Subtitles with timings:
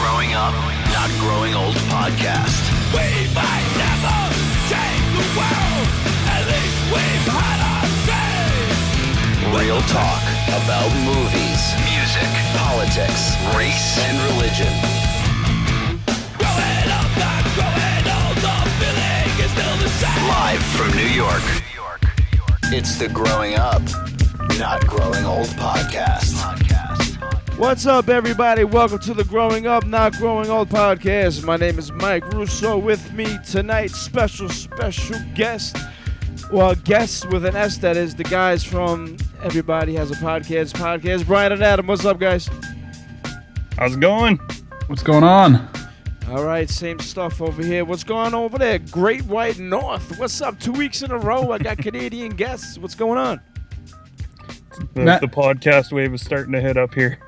[0.00, 0.54] Growing Up,
[0.96, 2.56] Not Growing Old podcast.
[2.96, 4.16] We might never
[4.72, 5.86] change the world.
[6.24, 9.52] At least we've had our say.
[9.52, 10.22] Real talk
[10.56, 14.72] about movies, music, politics, race, and religion.
[16.40, 18.36] Growing up, not growing old.
[18.40, 20.24] The feeling is still the same.
[20.32, 21.44] Live from New York.
[21.44, 22.60] New York, New York.
[22.72, 23.82] It's the Growing Up,
[24.58, 26.59] Not Growing Old podcast.
[27.60, 28.64] What's up, everybody?
[28.64, 31.44] Welcome to the Growing Up, Not Growing Old podcast.
[31.44, 32.78] My name is Mike Russo.
[32.78, 35.76] With me tonight, special, special guest.
[36.50, 41.26] Well, guest with an S, that is the guys from Everybody Has a Podcast podcast.
[41.26, 42.48] Brian and Adam, what's up, guys?
[43.76, 44.38] How's it going?
[44.86, 45.68] What's going on?
[46.30, 47.84] All right, same stuff over here.
[47.84, 48.78] What's going on over there?
[48.78, 50.18] Great White North.
[50.18, 50.58] What's up?
[50.60, 52.78] Two weeks in a row, I got Canadian guests.
[52.78, 53.38] What's going on?
[54.94, 57.18] The, Matt- the podcast wave is starting to hit up here.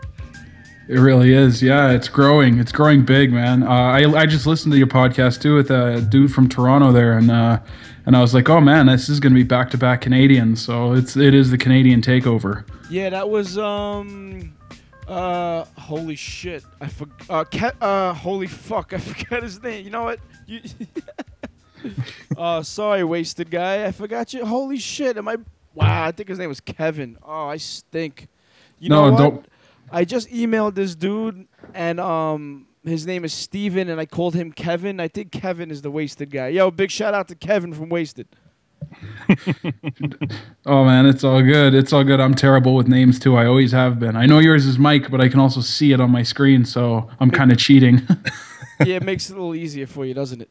[0.88, 1.62] It really is.
[1.62, 2.58] Yeah, it's growing.
[2.58, 3.62] It's growing big, man.
[3.62, 7.16] Uh, I I just listened to your podcast too with a dude from Toronto there,
[7.16, 7.60] and uh,
[8.04, 10.60] and I was like, oh man, this is gonna be back to back Canadians.
[10.62, 12.64] So it's it is the Canadian takeover.
[12.90, 14.54] Yeah, that was um
[15.08, 16.64] uh holy shit.
[16.80, 19.84] I forgot uh, Ke- uh holy fuck, I forgot his name.
[19.84, 20.18] You know what?
[20.46, 20.60] You
[22.36, 23.84] Uh sorry, wasted guy.
[23.86, 24.44] I forgot you.
[24.44, 25.16] Holy shit.
[25.16, 25.36] Am I
[25.74, 27.16] Wow, I think his name was Kevin.
[27.22, 28.28] Oh, I stink.
[28.78, 29.18] You No, know what?
[29.18, 29.46] don't-
[29.92, 34.50] I just emailed this dude and um his name is Steven and I called him
[34.52, 34.98] Kevin.
[34.98, 36.48] I think Kevin is the wasted guy.
[36.48, 38.26] Yo, big shout out to Kevin from Wasted.
[40.64, 41.74] Oh man, it's all good.
[41.74, 42.20] It's all good.
[42.20, 43.36] I'm terrible with names too.
[43.36, 44.14] I always have been.
[44.16, 47.10] I know yours is Mike, but I can also see it on my screen, so
[47.18, 48.06] I'm kind of cheating.
[48.86, 50.48] yeah, it makes it a little easier for you, doesn't it?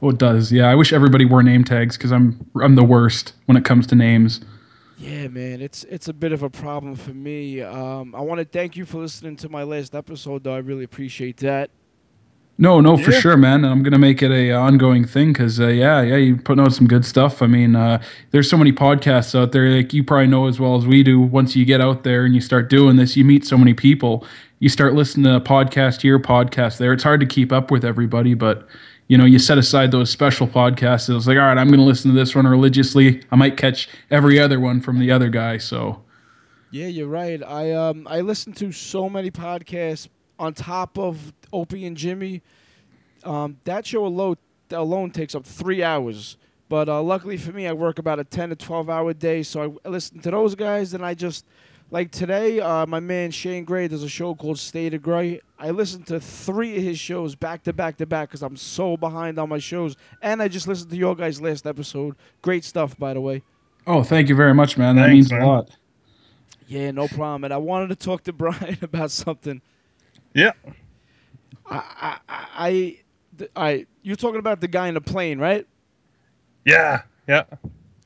[0.00, 0.50] oh, it does.
[0.50, 3.86] Yeah, I wish everybody wore name tags because I'm I'm the worst when it comes
[3.88, 4.40] to names.
[5.00, 7.62] Yeah, man, it's it's a bit of a problem for me.
[7.62, 10.54] Um, I want to thank you for listening to my last episode, though.
[10.54, 11.70] I really appreciate that.
[12.58, 13.20] No, no, for Yeah.
[13.20, 13.64] sure, man.
[13.64, 16.74] I'm gonna make it a uh, ongoing thing because, uh, yeah, yeah, you're putting out
[16.74, 17.40] some good stuff.
[17.40, 19.70] I mean, uh, there's so many podcasts out there.
[19.70, 21.18] Like you probably know as well as we do.
[21.18, 24.22] Once you get out there and you start doing this, you meet so many people.
[24.58, 26.92] You start listening to a podcast here, podcast there.
[26.92, 28.68] It's hard to keep up with everybody, but
[29.10, 31.08] you know, you set aside those special podcasts.
[31.08, 33.20] And it's like, all right, I'm gonna listen to this one religiously.
[33.32, 35.58] I might catch every other one from the other guy.
[35.58, 36.04] So.
[36.70, 37.42] Yeah, you're right.
[37.42, 40.06] I um I listen to so many podcasts
[40.38, 42.42] on top of Opie and Jimmy.
[43.24, 44.36] Um, that show alone
[44.70, 46.36] alone takes up three hours.
[46.68, 49.76] But uh, luckily for me, I work about a ten to twelve hour day, so
[49.84, 50.94] I listen to those guys.
[50.94, 51.44] and I just
[51.90, 55.40] like today, uh, my man Shane Gray does a show called State of Gray.
[55.58, 58.96] I listened to three of his shows back to back to back because I'm so
[58.96, 59.96] behind on my shows.
[60.22, 62.16] And I just listened to your guys' last episode.
[62.42, 63.42] Great stuff, by the way.
[63.86, 64.96] Oh, thank you very much, man.
[64.96, 65.42] That Thanks, means man.
[65.42, 65.70] a lot.
[66.68, 67.44] Yeah, no problem.
[67.44, 69.60] And I wanted to talk to Brian about something.
[70.34, 70.52] Yeah.
[71.68, 72.98] I, I,
[73.38, 75.66] th- I, you're talking about the guy in the plane, right?
[76.64, 77.02] Yeah.
[77.28, 77.44] Yeah.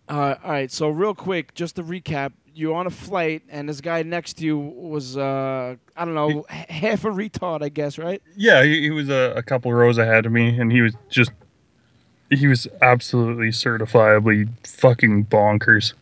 [0.09, 0.71] Uh, all right.
[0.71, 4.45] So real quick, just to recap, you're on a flight, and this guy next to
[4.45, 8.23] you was, uh, I don't know, h- half a retard, I guess, right?
[8.37, 8.63] Yeah.
[8.63, 11.33] He, he was a, a couple rows ahead of me, and he was just.
[12.31, 15.93] He was absolutely certifiably fucking bonkers.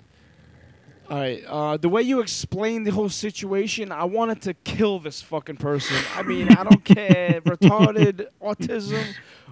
[1.10, 1.44] All right.
[1.46, 5.96] Uh, the way you explained the whole situation, I wanted to kill this fucking person.
[6.14, 9.04] I mean, I don't care, retarded, autism,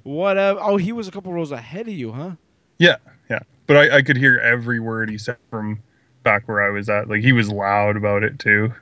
[0.04, 0.60] whatever.
[0.62, 2.30] Oh, he was a couple rows ahead of you, huh?
[2.78, 2.96] Yeah.
[3.28, 3.40] Yeah.
[3.66, 5.80] But I, I could hear every word he said from
[6.22, 7.08] back where I was at.
[7.08, 8.74] Like, he was loud about it, too.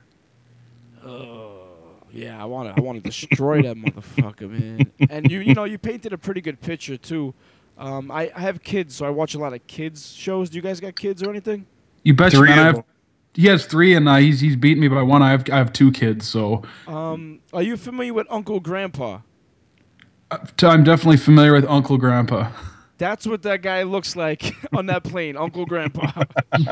[1.03, 1.61] Oh
[2.11, 2.81] Yeah, I want to.
[2.81, 4.91] I want to destroy that motherfucker, man.
[5.09, 7.33] And you, you know, you painted a pretty good picture too.
[7.77, 10.49] Um, I, I have kids, so I watch a lot of kids shows.
[10.49, 11.65] Do you guys got kids or anything?
[12.03, 12.59] You bet, Three man.
[12.59, 12.83] I have,
[13.33, 15.21] he has three, and uh, he's he's beaten me by one.
[15.21, 19.19] I have I have two kids, so Um, are you familiar with Uncle Grandpa?
[20.31, 22.51] I'm definitely familiar with Uncle Grandpa.
[22.99, 26.23] That's what that guy looks like on that plane, Uncle Grandpa.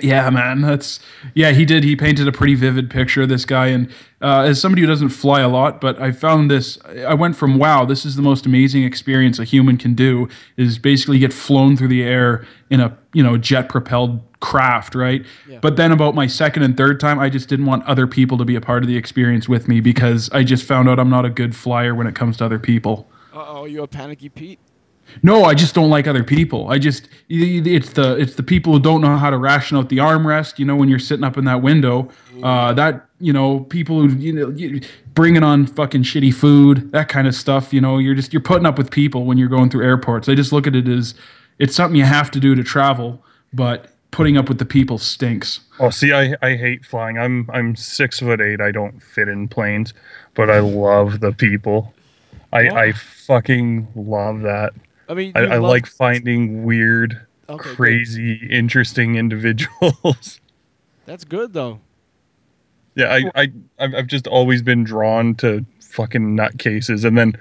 [0.00, 0.60] Yeah, man.
[0.60, 1.00] That's
[1.34, 1.52] yeah.
[1.52, 1.84] He did.
[1.84, 3.90] He painted a pretty vivid picture of this guy, and
[4.20, 6.78] uh, as somebody who doesn't fly a lot, but I found this.
[7.06, 10.78] I went from wow, this is the most amazing experience a human can do is
[10.78, 15.24] basically get flown through the air in a you know jet propelled craft, right?
[15.48, 15.60] Yeah.
[15.62, 18.44] But then about my second and third time, I just didn't want other people to
[18.44, 21.24] be a part of the experience with me because I just found out I'm not
[21.24, 23.08] a good flyer when it comes to other people.
[23.34, 24.60] Uh oh, you a panicky Pete?
[25.22, 26.70] No, I just don't like other people.
[26.70, 29.98] I just it's the it's the people who don't know how to ration out the
[29.98, 30.58] armrest.
[30.58, 32.10] You know, when you're sitting up in that window,
[32.42, 34.80] uh, that you know people who you know
[35.14, 37.72] bringing on fucking shitty food, that kind of stuff.
[37.72, 40.28] You know, you're just you're putting up with people when you're going through airports.
[40.28, 41.14] I just look at it as
[41.58, 43.22] it's something you have to do to travel,
[43.52, 45.60] but putting up with the people stinks.
[45.80, 47.18] Oh, see, I, I hate flying.
[47.18, 48.60] I'm I'm six foot eight.
[48.60, 49.92] I don't fit in planes,
[50.34, 51.93] but I love the people.
[52.54, 54.72] I I fucking love that.
[55.08, 57.76] I mean, I, I love- like finding weird, Okay, good.
[57.76, 60.40] crazy, interesting individuals.
[61.04, 61.80] That's good though.
[62.94, 67.34] yeah, I I I've I've just always been drawn to fucking nutcases, and then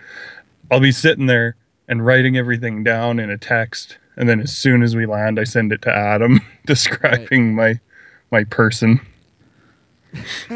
[0.72, 1.56] I'll be sitting there
[1.88, 5.44] and writing everything down in a text, and then as soon as we land, I
[5.46, 7.80] send it to Adam describing my
[8.32, 9.00] my person.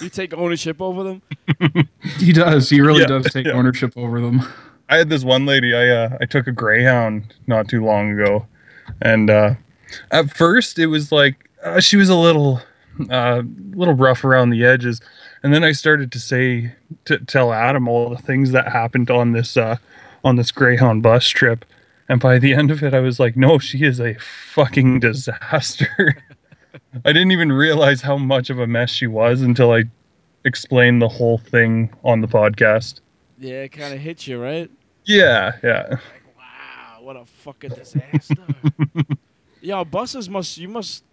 [0.00, 1.22] you take ownership over them.
[2.18, 2.70] He does.
[2.70, 3.52] He really Yeah, does take yeah.
[3.52, 4.42] ownership over them.
[4.88, 5.74] I had this one lady.
[5.74, 8.46] I uh, I took a Greyhound not too long ago,
[9.02, 9.54] and uh,
[10.10, 12.60] at first it was like uh, she was a little,
[13.10, 13.42] uh,
[13.72, 15.00] little rough around the edges,
[15.42, 16.72] and then I started to say
[17.06, 19.76] to tell Adam all the things that happened on this uh,
[20.24, 21.64] on this Greyhound bus trip,
[22.08, 26.16] and by the end of it, I was like, no, she is a fucking disaster.
[27.04, 29.84] I didn't even realize how much of a mess she was until I
[30.44, 33.00] explained the whole thing on the podcast.
[33.38, 34.70] Yeah, it kind of hits you, right?
[35.04, 35.96] Yeah, yeah.
[36.36, 38.36] Wow, what a fucking disaster.
[39.60, 41.04] Yo, buses must you must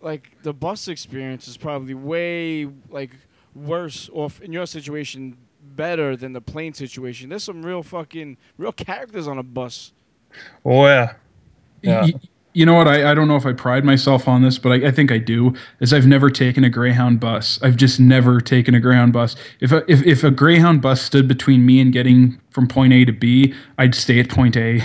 [0.00, 3.10] like the bus experience is probably way like
[3.54, 7.28] worse or in your situation better than the plane situation.
[7.28, 9.92] There's some real fucking real characters on a bus.
[10.64, 11.14] Oh yeah.
[11.82, 12.06] Yeah.
[12.54, 12.88] You know what?
[12.88, 15.18] I, I don't know if I pride myself on this, but I, I think I
[15.18, 15.54] do.
[15.80, 17.58] Is I've never taken a Greyhound bus.
[17.62, 19.36] I've just never taken a Greyhound bus.
[19.60, 23.04] If a, if if a Greyhound bus stood between me and getting from point A
[23.04, 24.82] to B, I'd stay at point A.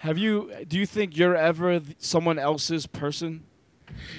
[0.00, 3.44] Have you do you think you're ever someone else's person?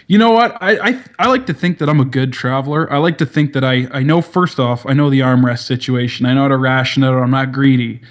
[0.06, 0.58] You know what?
[0.62, 2.92] I, I I like to think that I'm a good traveler.
[2.92, 6.26] I like to think that I I know first off I know the armrest situation.
[6.26, 7.08] I know how to ration it.
[7.10, 8.02] I'm not greedy.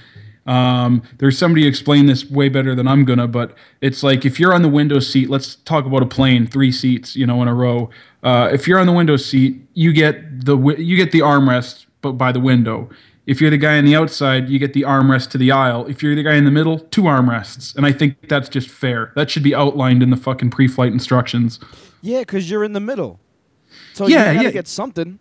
[0.47, 4.39] Um, there's somebody who explained this way better than I'm gonna, but it's like if
[4.39, 5.29] you're on the window seat.
[5.29, 7.91] Let's talk about a plane, three seats, you know, in a row.
[8.23, 11.87] Uh, if you're on the window seat, you get the wi- you get the armrest,
[12.03, 12.89] but by the window.
[13.27, 15.85] If you're the guy on the outside, you get the armrest to the aisle.
[15.87, 17.75] If you're the guy in the middle, two armrests.
[17.75, 19.13] And I think that's just fair.
[19.17, 21.59] That should be outlined in the fucking pre-flight instructions.
[22.03, 23.19] Yeah, because you're in the middle.
[23.95, 24.51] So Yeah, you gotta yeah.
[24.53, 25.19] get something.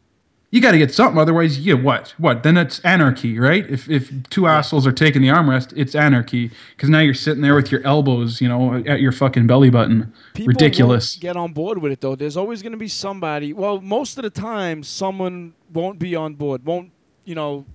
[0.55, 2.13] You got to get something, otherwise, you what?
[2.17, 2.43] What?
[2.43, 3.69] Then it's anarchy, right?
[3.69, 7.55] If if two assholes are taking the armrest, it's anarchy because now you're sitting there
[7.55, 10.13] with your elbows, you know, at your fucking belly button.
[10.33, 11.17] People Ridiculous.
[11.17, 12.15] get on board with it though.
[12.15, 13.51] There's always going to be somebody.
[13.51, 16.65] Well, most of the time, someone won't be on board.
[16.65, 16.93] Won't
[17.25, 17.65] you know?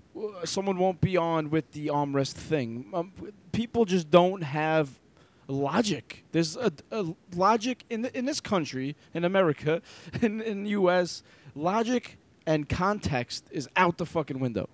[0.44, 2.87] Someone won't be on with the armrest thing.
[2.94, 3.12] Um,
[3.53, 4.99] people just don't have
[5.49, 6.25] logic.
[6.33, 9.83] There's a, a logic in the, in this country, in America,
[10.23, 11.23] in in the U.S.
[11.55, 12.17] Logic
[12.47, 14.69] and context is out the fucking window.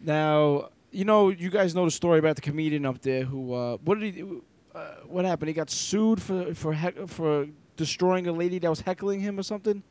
[0.00, 3.76] Now, you know, you guys know the story about the comedian up there who, uh,
[3.84, 4.24] what did he,
[4.74, 5.48] uh, what happened?
[5.48, 7.46] He got sued for for heck, for
[7.76, 9.82] destroying a lady that was heckling him or something.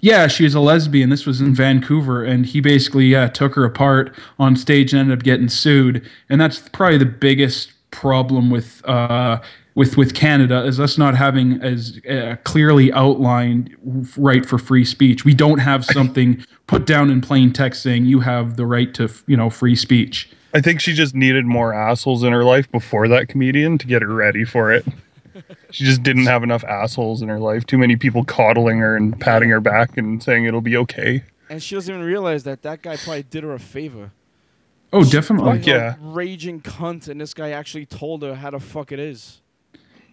[0.00, 1.08] Yeah, she was a lesbian.
[1.08, 5.18] This was in Vancouver, and he basically yeah took her apart on stage and ended
[5.18, 6.08] up getting sued.
[6.28, 9.40] And that's probably the biggest problem with uh,
[9.78, 13.74] with with Canada is us not having as uh, clearly outlined
[14.16, 15.24] right for free speech.
[15.24, 19.08] We don't have something put down in plain text saying you have the right to
[19.28, 20.30] you know free speech.
[20.52, 24.02] I think she just needed more assholes in her life before that comedian to get
[24.02, 24.84] her ready for it.
[25.70, 27.64] She just didn't have enough assholes in her life.
[27.64, 31.22] Too many people coddling her and patting her back and saying it'll be okay.
[31.48, 34.10] And she doesn't even realize that that guy probably did her a favor.
[34.92, 35.58] Oh, definitely.
[35.58, 35.94] Fuck yeah.
[35.94, 39.42] A raging cunt, and this guy actually told her how the fuck it is.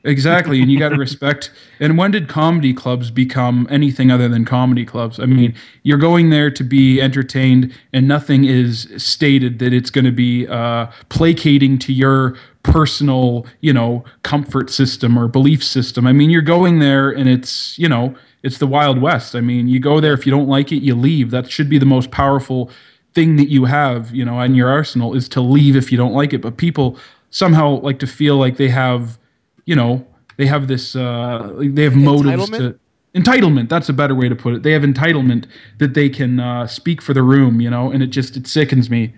[0.05, 1.51] Exactly, and you got to respect.
[1.77, 5.19] And when did comedy clubs become anything other than comedy clubs?
[5.19, 10.05] I mean, you're going there to be entertained, and nothing is stated that it's going
[10.05, 16.07] to be uh, placating to your personal, you know, comfort system or belief system.
[16.07, 19.35] I mean, you're going there, and it's you know, it's the Wild West.
[19.35, 21.31] I mean, you go there if you don't like it, you leave.
[21.31, 22.71] That should be the most powerful
[23.13, 26.13] thing that you have, you know, in your arsenal is to leave if you don't
[26.13, 26.41] like it.
[26.41, 26.97] But people
[27.31, 29.19] somehow like to feel like they have
[29.65, 30.05] you know
[30.37, 32.57] they have this uh they have motives Entitlement?
[32.57, 32.79] to
[33.19, 35.45] entitlement that's a better way to put it they have entitlement
[35.77, 38.89] that they can uh, speak for the room you know and it just it sickens
[38.89, 39.13] me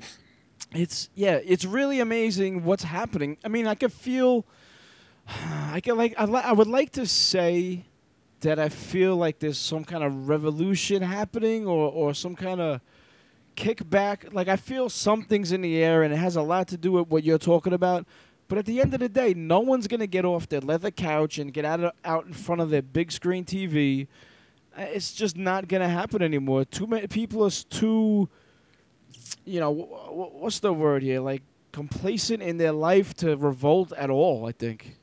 [0.74, 3.38] It's yeah, it's really amazing what's happening.
[3.44, 4.46] I mean, I could feel,
[5.78, 7.86] I could like, I, li- I would like to say
[8.42, 12.82] that I feel like there's some kind of revolution happening or or some kind of
[13.56, 14.34] kickback.
[14.34, 17.08] Like I feel something's in the air, and it has a lot to do with
[17.08, 18.06] what you're talking about.
[18.48, 21.38] But at the end of the day, no one's gonna get off their leather couch
[21.38, 24.08] and get out of, out in front of their big screen TV.
[24.78, 26.64] Uh, It's just not gonna happen anymore.
[26.66, 28.30] Too many people are too
[29.46, 31.20] you know, wh- wh- what's the word here?
[31.20, 34.46] Like complacent in their life to revolt at all.
[34.48, 34.96] I think.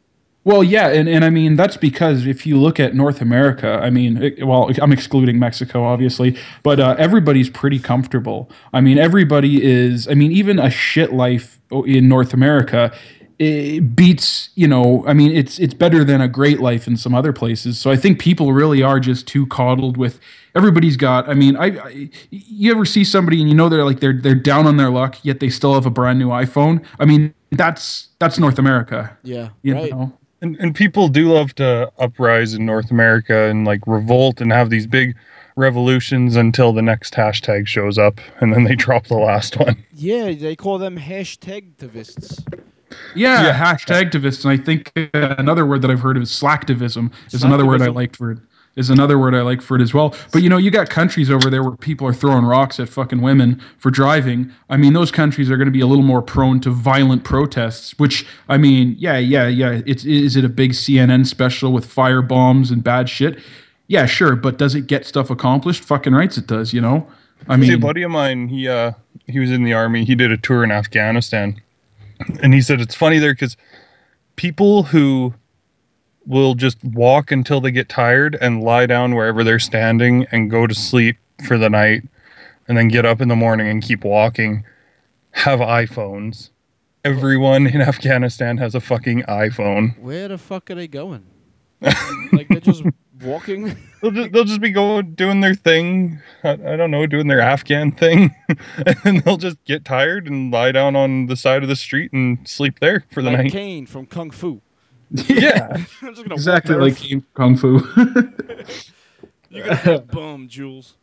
[0.47, 3.89] Well, yeah, and, and I mean that's because if you look at North America, I
[3.91, 8.51] mean, it- well, I'm excluding Mexico, obviously, but uh, everybody's pretty comfortable.
[8.73, 10.07] I mean, everybody is.
[10.09, 12.95] I mean, even a shit life in North America
[13.39, 14.51] it beats.
[14.55, 17.79] You know, I mean, it's it's better than a great life in some other places.
[17.79, 20.21] So I think people really are just too coddled with.
[20.55, 21.29] Everybody's got.
[21.29, 24.35] I mean, I, I you ever see somebody and you know they're like they're they're
[24.35, 26.85] down on their luck, yet they still have a brand new iPhone.
[26.99, 29.17] I mean, that's that's North America.
[29.23, 29.91] Yeah, You right.
[29.91, 30.13] know.
[30.41, 34.69] And, and people do love to uprise in North America and like revolt and have
[34.69, 35.17] these big
[35.57, 39.83] revolutions until the next hashtag shows up and then they drop the last one.
[39.95, 42.45] Yeah, they call them hashtagtivists.
[43.15, 43.59] Yeah, Yeah.
[43.75, 47.41] hashtag activists, and I think uh, another word that I've heard of is slacktivism is
[47.41, 47.45] Slacktivism.
[47.45, 48.39] another word I liked for it.
[48.77, 50.17] Is another word I like for it as well.
[50.33, 53.21] But you know, you got countries over there where people are throwing rocks at fucking
[53.23, 54.51] women for driving.
[54.69, 57.97] I mean, those countries are going to be a little more prone to violent protests.
[58.01, 59.81] Which I mean, yeah, yeah, yeah.
[59.87, 63.39] It's is it a big CNN special with fire bombs and bad shit?
[63.87, 64.35] Yeah, sure.
[64.35, 65.85] But does it get stuff accomplished?
[65.85, 66.73] Fucking rights, it does.
[66.75, 67.07] You know.
[67.49, 68.93] I See, a buddy of mine, he uh
[69.29, 70.05] he was in the army.
[70.05, 71.61] He did a tour in Afghanistan,
[72.43, 73.57] and he said it's funny there because
[74.37, 75.35] people who
[76.27, 80.67] will just walk until they get tired and lie down wherever they're standing and go
[80.67, 81.17] to sleep
[81.47, 82.03] for the night,
[82.69, 84.65] and then get up in the morning and keep walking,
[85.33, 86.51] have iPhones.
[87.05, 89.99] Everyone in Afghanistan has a fucking iPhone.
[89.99, 91.27] Where the fuck are they going?
[92.33, 92.83] like they're just
[93.23, 93.77] walking.
[94.03, 96.21] They'll just, they'll just be going doing their thing.
[96.43, 98.35] I, I don't know, doing their Afghan thing,
[99.05, 102.47] and they'll just get tired and lie down on the side of the street and
[102.47, 103.53] sleep there for the like night.
[103.53, 104.61] Caine from Kung Fu.
[105.27, 105.69] Yeah,
[106.03, 107.81] I'm just gonna exactly like King Kung Fu.
[109.49, 110.97] You're gonna get bum, Jules.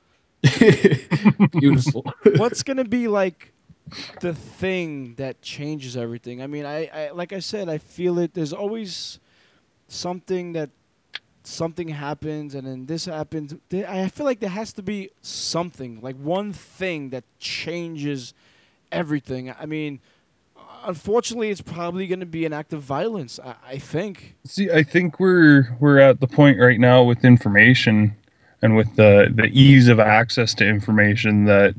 [1.51, 2.05] Beautiful.
[2.35, 3.53] What's gonna be like
[4.19, 6.41] the thing that changes everything?
[6.41, 8.33] I mean, I, I like I said, I feel it.
[8.33, 9.19] There's always
[9.87, 10.69] something that
[11.43, 13.55] something happens, and then this happens.
[13.73, 18.33] I feel like there has to be something, like one thing that changes
[18.91, 19.53] everything.
[19.59, 19.99] I mean.
[20.83, 23.39] Unfortunately, it's probably going to be an act of violence.
[23.39, 24.35] I, I think.
[24.45, 28.17] see, I think we're we're at the point right now with information
[28.61, 31.75] and with the the ease of access to information that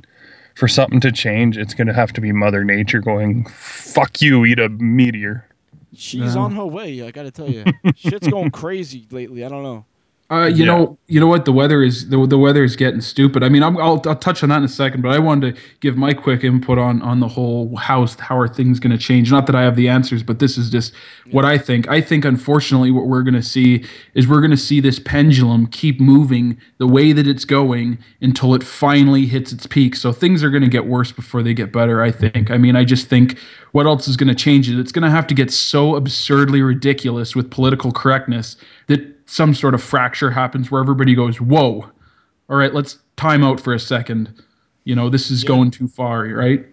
[0.54, 4.44] for something to change, it's going to have to be Mother Nature going, "Fuck you,
[4.44, 5.46] eat a meteor."
[5.94, 6.62] She's on uh-huh.
[6.62, 7.02] her way.
[7.02, 7.64] I got to tell you,
[7.96, 9.44] shit's going crazy lately.
[9.44, 9.84] I don't know.
[10.32, 10.66] Uh, you Yeah.
[10.66, 11.44] know, you know what?
[11.44, 13.42] The weather is the, the weather is getting stupid.
[13.44, 15.62] I mean, I'm, I'll I'll touch on that in a second, but I wanted to
[15.80, 18.18] give my quick input on on the whole house.
[18.18, 19.30] How are things going to change?
[19.30, 20.94] Not that I have the answers, but this is just
[21.32, 21.86] what I think.
[21.90, 23.84] I think, unfortunately, what we're going to see
[24.14, 28.54] is we're going to see this pendulum keep moving the way that it's going until
[28.54, 29.94] it finally hits its peak.
[29.96, 32.00] So things are going to get worse before they get better.
[32.00, 32.50] I think.
[32.50, 33.38] I mean, I just think
[33.72, 34.78] what else is going to change it?
[34.80, 39.72] It's going to have to get so absurdly ridiculous with political correctness that some sort
[39.74, 41.90] of fracture happens where everybody goes, "Whoa,
[42.50, 44.34] all right, let's time out for a second.
[44.84, 46.66] You know, this is going too far, right?"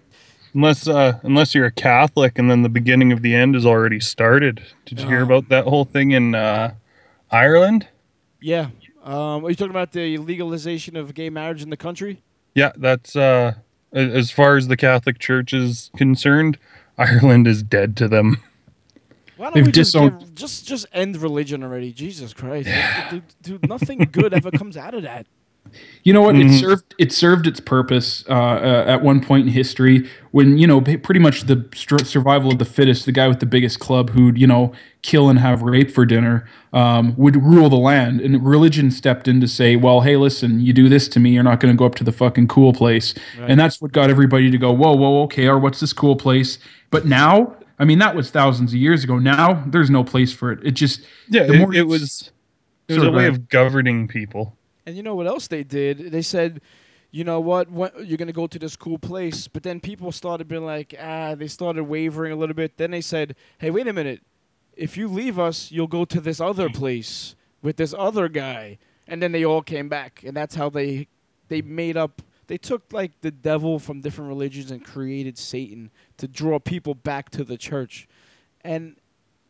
[0.54, 4.00] Unless uh, unless you're a Catholic and then the beginning of the end is already
[4.00, 4.62] started.
[4.86, 5.24] Did you hear Oh.
[5.24, 6.74] about that whole thing in uh,
[7.32, 7.88] Ireland?
[8.42, 8.70] Yeah.
[9.04, 12.22] Um, are you talking about the legalization of gay marriage in the country?
[12.56, 13.54] Yeah, that's uh,
[13.94, 16.58] as far as the Catholic Church is concerned,
[16.98, 18.38] Ireland is dead to them.
[19.40, 21.94] Why don't They've we just, disowned- get, just just end religion already?
[21.94, 22.68] Jesus Christ,
[23.10, 25.28] dude, dude, nothing good ever comes out of that.
[26.04, 26.36] You know what?
[26.36, 26.60] It Mhm.
[26.60, 30.82] served it served its purpose uh, uh, at one point in history when you know
[30.82, 34.38] pretty much the str- survival of the fittest, the guy with the biggest club who'd
[34.38, 38.92] you know kill and have rape for dinner, um, would rule the land, and religion
[38.92, 41.74] stepped in to say, well, hey, listen, you do this to me, you're not going
[41.74, 43.50] to go up to the fucking cool place, Right.
[43.52, 46.58] and that's what got everybody to go, whoa, whoa, okay, or what's this cool place?
[46.92, 47.56] But now.
[47.80, 49.18] I mean, that was thousands of years ago.
[49.20, 50.60] Now there's no place for it.
[50.64, 52.32] It just Yeah, the it, more it you- was
[52.88, 54.58] it was a way of governing people.
[54.86, 56.12] And you know what else they did?
[56.12, 56.62] They said,
[57.12, 60.48] you know what, when, you're gonna go to this cool place, but then people started
[60.48, 62.78] being like, ah, they started wavering a little bit.
[62.78, 64.22] Then they said, hey, wait a minute,
[64.76, 69.22] if you leave us, you'll go to this other place with this other guy, and
[69.22, 71.08] then they all came back, and that's how they
[71.50, 72.22] they made up.
[72.50, 77.30] They took like the devil from different religions and created Satan to draw people back
[77.30, 78.08] to the church,
[78.62, 78.96] and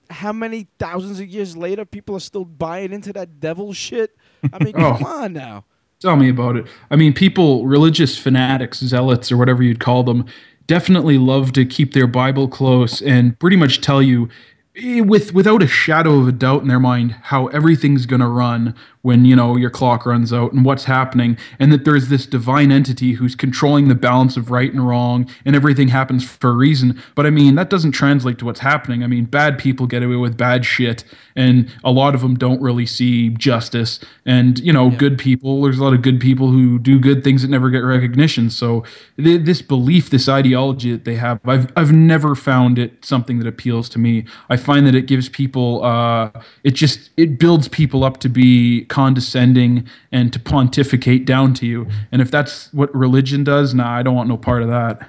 [0.10, 4.18] how many thousands of years later people are still buying into that devil shit?
[4.52, 4.98] I mean, Oh.
[4.98, 5.64] come on now.
[6.02, 6.66] Tell me about it.
[6.92, 10.26] I mean, people, religious fanatics, zealots, or whatever you'd call them,
[10.68, 14.28] definitely love to keep their Bible close and pretty much tell you
[14.76, 18.28] eh, with without a shadow of a doubt in their mind how everything's going to
[18.28, 22.26] run when you know your clock runs out and what's happening and that there's this
[22.26, 26.54] divine entity who's controlling the balance of right and wrong and everything happens for a
[26.54, 27.02] reason.
[27.16, 29.04] But i mean that doesn't translate to what's happening.
[29.04, 31.04] I mean bad people get away with bad shit
[31.36, 34.00] and a lot of them don't really see justice.
[34.26, 37.42] And you know good people there's a lot of good people who do good things
[37.42, 38.50] that never get recognition.
[38.50, 38.84] So
[39.18, 43.48] th- this belief this ideology that they have i've i've never found it something that
[43.48, 44.26] appeals to me.
[44.50, 46.32] I find that it gives people uh
[46.66, 51.88] it just it builds people up to be condescending and to pontificate down to you
[52.12, 55.08] and if that's what religion does nah i don't want no part of that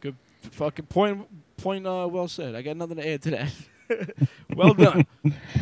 [0.00, 0.16] Good
[0.50, 1.26] fucking point.
[1.56, 1.86] Point.
[1.86, 2.54] Uh, well said.
[2.54, 3.52] I got nothing to add to that.
[4.56, 5.06] well done.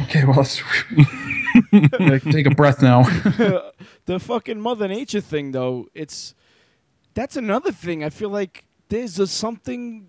[0.02, 3.02] okay well let's take a breath now
[4.06, 6.34] the fucking Mother Nature thing, though, it's
[7.14, 8.04] that's another thing.
[8.04, 10.06] I feel like there's a something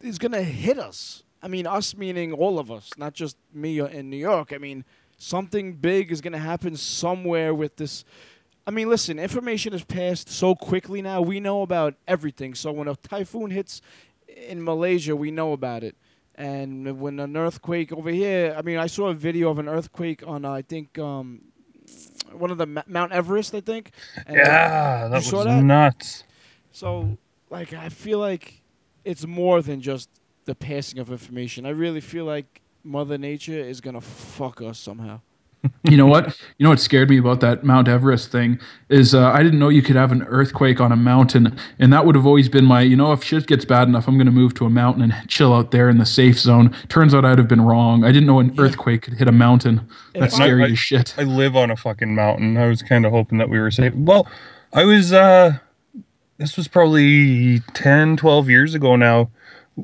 [0.00, 1.24] is gonna hit us.
[1.42, 4.52] I mean, us meaning all of us, not just me in New York.
[4.52, 4.84] I mean,
[5.24, 8.04] something big is gonna happen somewhere with this.
[8.66, 11.20] I mean, listen, information is passed so quickly now.
[11.22, 12.54] We know about everything.
[12.54, 13.80] So when a typhoon hits
[14.28, 15.96] in Malaysia, we know about it.
[16.34, 20.26] And when an earthquake over here, I mean, I saw a video of an earthquake
[20.26, 21.42] on, uh, I think, um,
[22.32, 23.92] one of the Ma- Mount Everest, I think.
[24.26, 25.62] And, Yeah, that was that?
[25.62, 26.24] nuts.
[26.72, 27.18] So,
[27.50, 28.62] like, I feel like
[29.04, 30.08] it's more than just
[30.44, 31.64] the passing of information.
[31.66, 35.20] I really feel like Mother Nature is gonna fuck us somehow.
[35.88, 36.38] you know what?
[36.58, 38.58] You know what scared me about that Mount Everest thing
[38.90, 42.04] is uh, I didn't know you could have an earthquake on a mountain, and that
[42.04, 42.82] would have always been my.
[42.82, 45.14] You know, if shit gets bad enough, I'm going to move to a mountain and
[45.28, 46.76] chill out there in the safe zone.
[46.88, 48.04] Turns out I'd have been wrong.
[48.04, 49.88] I didn't know an earthquake could hit a mountain.
[50.14, 51.14] That's scary I- as shit.
[51.16, 52.58] I live on a fucking mountain.
[52.58, 53.94] I was kind of hoping that we were safe.
[53.94, 54.28] Well,
[54.72, 55.58] I was, uh,
[56.36, 59.30] this was probably 10, 12 years ago now.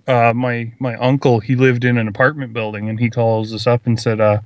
[0.06, 3.87] Uh, my, my uncle, he lived in an apartment building and he calls us up
[3.87, 4.40] and said, uh,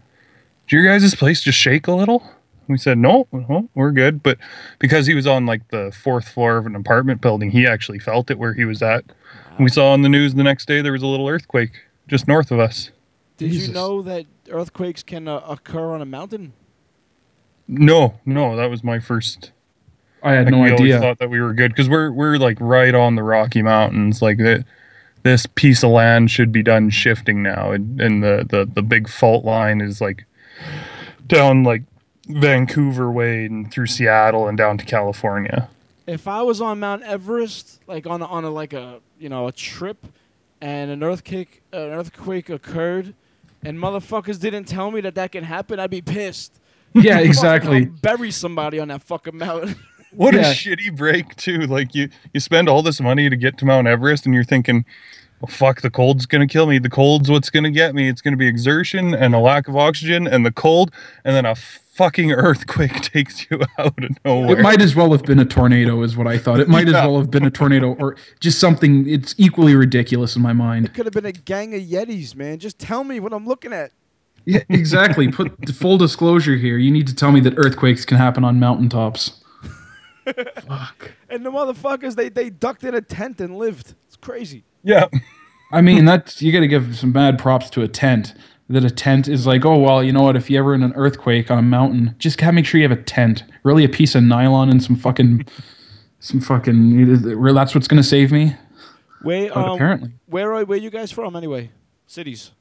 [0.66, 2.22] did your guys' place just shake a little?
[2.66, 4.22] We said, no, no, we're good.
[4.22, 4.38] But
[4.78, 8.30] because he was on like the fourth floor of an apartment building, he actually felt
[8.30, 9.04] it where he was at.
[9.56, 11.72] And we saw on the news the next day there was a little earthquake
[12.08, 12.90] just north of us.
[13.36, 13.68] Did Jesus.
[13.68, 16.54] you know that earthquakes can uh, occur on a mountain?
[17.68, 19.52] No, no, that was my first
[20.22, 21.00] I had Like, no we always idea.
[21.00, 24.22] thought that we were good because we're we're like right on the Rocky Mountains.
[24.22, 24.64] Like that,
[25.24, 29.08] this piece of land should be done shifting now, and, and the, the the big
[29.08, 30.24] fault line is like
[31.26, 31.82] down like
[32.28, 35.68] Vancouver way and through Seattle and down to California.
[36.06, 39.48] If I was on Mount Everest, like on a, on a like a you know
[39.48, 40.06] a trip,
[40.60, 43.14] and an earthquake an earthquake occurred,
[43.64, 46.60] and motherfuckers didn't tell me that that can happen, I'd be pissed.
[46.92, 47.78] yeah, exactly.
[47.78, 49.76] I'll bury somebody on that fucking mountain.
[50.16, 50.50] What Yeah.
[50.50, 51.60] a shitty break too!
[51.60, 54.84] Like you you spend all this money to get to Mount Everest, and you're thinking.
[55.40, 56.78] Well, fuck, the cold's gonna kill me.
[56.78, 58.08] The cold's what's gonna get me.
[58.08, 60.90] It's gonna be exertion and a lack of oxygen and the cold,
[61.22, 64.58] and then a fucking earthquake takes you out of nowhere.
[64.58, 66.60] It might as well have been a tornado, is what I thought.
[66.60, 69.06] It might as well have been a tornado or just something.
[69.08, 70.86] It's equally ridiculous in my mind.
[70.86, 72.58] It could have been a gang of Yetis, man.
[72.58, 73.90] Just tell me what I'm looking at.
[74.46, 75.28] Yeah, exactly.
[75.28, 76.78] Put full disclosure here.
[76.78, 79.42] You need to tell me that earthquakes can happen on mountaintops.
[80.24, 81.12] Fuck.
[81.28, 83.94] And the motherfuckers, they they ducked in a tent and lived.
[84.06, 84.64] It's crazy.
[84.82, 85.06] yeah.
[85.72, 88.34] I mean, that's you got to give some bad props to a tent.
[88.68, 90.36] That a tent is like, oh well, you know what?
[90.36, 92.98] If you ever in an earthquake on a mountain, just gotta make sure you have
[92.98, 93.44] a tent.
[93.62, 95.44] Really, a piece of nylon and some fucking,
[96.20, 97.20] some fucking.
[97.54, 98.56] That's what's gonna save me.
[99.22, 101.72] Where um, apparently, where are where you guys from anyway?
[102.06, 102.52] Cities.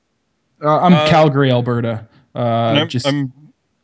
[0.62, 2.08] uh, I'm Uh, Calgary, Alberta.
[2.36, 3.32] Uh, I'm, just I'm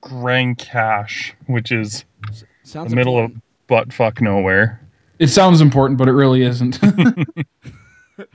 [0.01, 2.03] Grande Cache, which is
[2.63, 3.31] Sounds the middle of
[3.69, 4.81] butt fuck nowhere.
[5.19, 6.79] it sounds important, but it really isn't.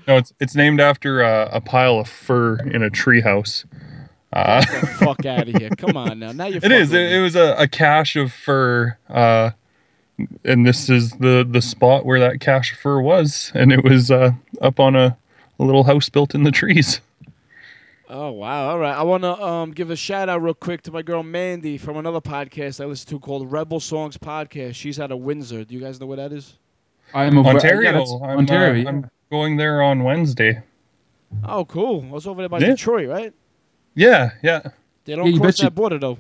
[0.09, 3.67] No, it's it's named after uh, a pile of fur in a treehouse.
[4.33, 5.69] Uh, Get the fuck out of here!
[5.77, 6.33] Come on now.
[6.33, 6.57] Now you're.
[6.65, 6.91] it is.
[6.95, 9.51] It, it was a, a cache of fur, uh,
[10.43, 14.11] and this is the the spot where that cache of fur was, and it was
[14.11, 15.19] uh, up on a,
[15.59, 17.03] a little house built in the trees.
[18.09, 18.69] Oh wow!
[18.71, 21.23] All right, I want to um, give a shout out real quick to my girl
[21.23, 24.75] Mandy from another podcast I listen to called Rebel Songs Podcast.
[24.75, 25.65] She's out of Windsor.
[25.65, 26.59] Do you guys know where that is?
[27.15, 27.81] I'm aware- Ontario.
[27.93, 28.73] yeah, that's I'm, Ontario.
[28.73, 28.89] uh, yeah.
[28.91, 30.63] I'm going there on Wednesday.
[31.45, 32.05] Oh, cool.
[32.09, 32.69] I was over there by Yeah.
[32.69, 33.33] Detroit, right?
[33.95, 34.61] Yeah, yeah.
[35.07, 35.63] They don't Yeah, you cross betcha.
[35.65, 36.19] that border though.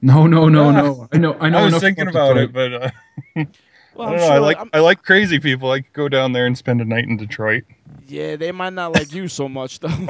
[0.00, 0.80] No, no, no, Yeah.
[0.80, 1.08] no.
[1.12, 1.36] I know.
[1.38, 1.58] I know.
[1.58, 2.30] I was enough thinking Detroit.
[2.30, 3.44] about it, but uh,
[3.94, 4.26] Well, I I'm don't know.
[4.26, 4.34] sure.
[4.34, 5.70] I like I'm- I like crazy people.
[5.70, 7.64] I could go down there and spend a night in Detroit.
[8.06, 9.88] yeah, they might not like you so much though.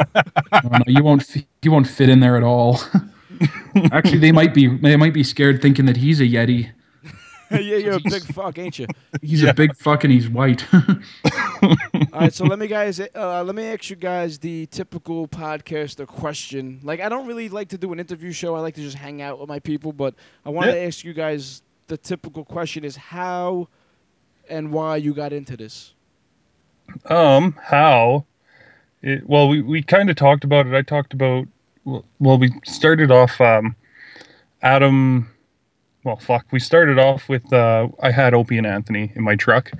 [0.62, 1.24] No, no, you won't.
[1.62, 2.80] You won't fit in there at all.
[3.92, 4.66] Actually, they might be.
[4.68, 6.70] They might be scared, thinking that he's a yeti.
[7.50, 8.86] yeah, you're a big fuck, ain't you?
[9.20, 9.50] He's Yeah.
[9.50, 10.64] a big fuck and he's white.
[10.72, 11.76] All
[12.12, 16.80] right, so let me guys, uh, let me ask you guys the typical podcaster question.
[16.82, 18.54] Like, I don't really like to do an interview show.
[18.54, 21.12] I like to just hang out with my people, but I want to ask you
[21.12, 23.68] guys the typical question: is how
[24.48, 25.94] and why you got into this?
[27.06, 28.26] Um, how?
[29.02, 30.74] It, well, we, we kind of talked about it.
[30.74, 31.46] I talked about,
[31.84, 33.76] well, we started off, um,
[34.62, 35.30] Adam,
[36.04, 39.72] well, fuck, we started off with, uh, I had Opie and Anthony in my truck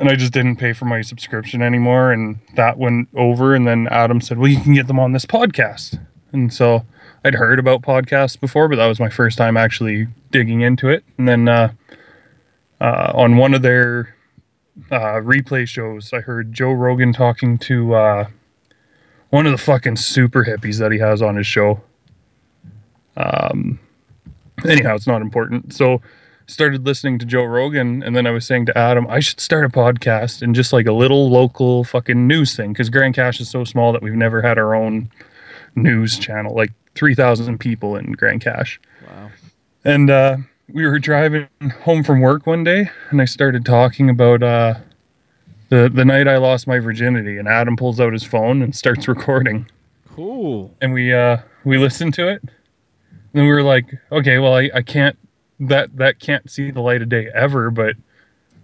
[0.00, 2.10] and I just didn't pay for my subscription anymore.
[2.10, 3.54] And that went over.
[3.54, 6.00] And then Adam said, well, you can get them on this podcast.
[6.32, 6.86] And so
[7.24, 11.04] I'd heard about podcasts before, but that was my first time actually digging into it.
[11.18, 11.72] And then, uh,
[12.80, 14.16] uh, on one of their
[14.90, 18.26] uh, replay shows, I heard Joe Rogan talking to uh,
[19.28, 21.82] one of the fucking super hippies that he has on his show.
[23.18, 23.78] Um,
[24.66, 25.74] anyhow, it's not important.
[25.74, 26.00] So,
[26.46, 29.64] started listening to Joe Rogan, and then I was saying to Adam, I should start
[29.64, 33.48] a podcast and just like a little local fucking news thing because Grande Cache is
[33.48, 35.10] so small that we've never had our own
[35.74, 38.80] news channel, like 3,000 people in Grande Cache.
[39.06, 39.30] Wow.
[39.84, 40.36] And uh,
[40.72, 41.48] we were driving
[41.82, 44.74] home from work one day, and I started talking about uh,
[45.70, 47.38] the the night I lost my virginity.
[47.38, 49.68] And Adam pulls out his phone and starts recording,
[50.14, 50.74] Cool.
[50.80, 52.42] and we uh, we listened to it.
[53.32, 55.16] And we were like, okay, well, I, I can't
[55.60, 57.96] that that can't see the light of day ever, but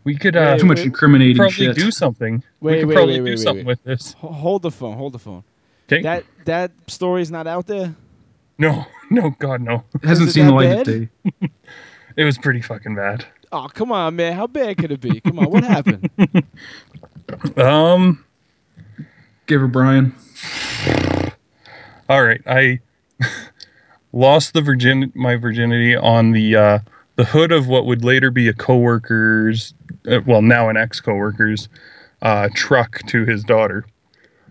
[0.05, 0.87] we could uh, Wait, Too much wait.
[0.87, 1.77] incriminating probably shit.
[1.77, 2.43] do something.
[2.61, 3.73] Wait, we could wait, probably wait, do wait, wait, something wait.
[3.73, 4.13] with this.
[4.15, 4.97] Hold the phone.
[4.97, 5.45] Hold the phone.
[5.87, 6.03] Okay?
[6.03, 7.95] That that story's not out there.
[8.59, 9.85] no, no, God, no.
[9.95, 11.09] It hasn't it seen the that light of day.
[12.17, 13.27] It was pretty fucking bad.
[13.53, 14.33] Oh, come on, man.
[14.33, 15.21] How bad could it be?
[15.21, 16.11] Come on, what happened?
[17.57, 18.25] Um.
[19.47, 20.15] Give her Brian.
[22.09, 22.79] All right, I
[24.13, 26.79] lost the virgin my virginity on the uh,
[27.17, 29.75] the hood of what would later be a coworker's,
[30.09, 31.69] uh, well, now an ex coworker's
[32.23, 33.85] uh, truck to his daughter.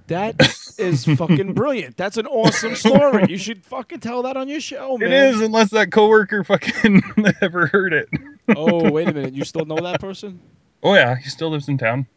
[0.07, 0.35] That
[0.77, 1.97] is fucking brilliant.
[1.97, 3.25] That's an awesome story.
[3.27, 5.11] You should fucking tell that on your show, man.
[5.11, 7.01] It is, unless that coworker fucking
[7.41, 8.09] ever heard it.
[8.55, 9.33] Oh, wait a minute.
[9.33, 10.39] You still know that person?
[10.83, 12.07] Oh yeah, he still lives in town.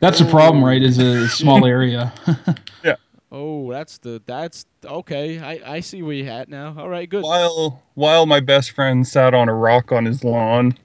[0.00, 0.66] That's the problem, oh.
[0.66, 0.82] right?
[0.82, 2.12] Is a small area.
[2.84, 2.96] Yeah.
[3.32, 5.40] Oh, that's the that's okay.
[5.40, 6.76] I I see where you're at now.
[6.78, 7.24] All right, good.
[7.24, 10.78] While while my best friend sat on a rock on his lawn.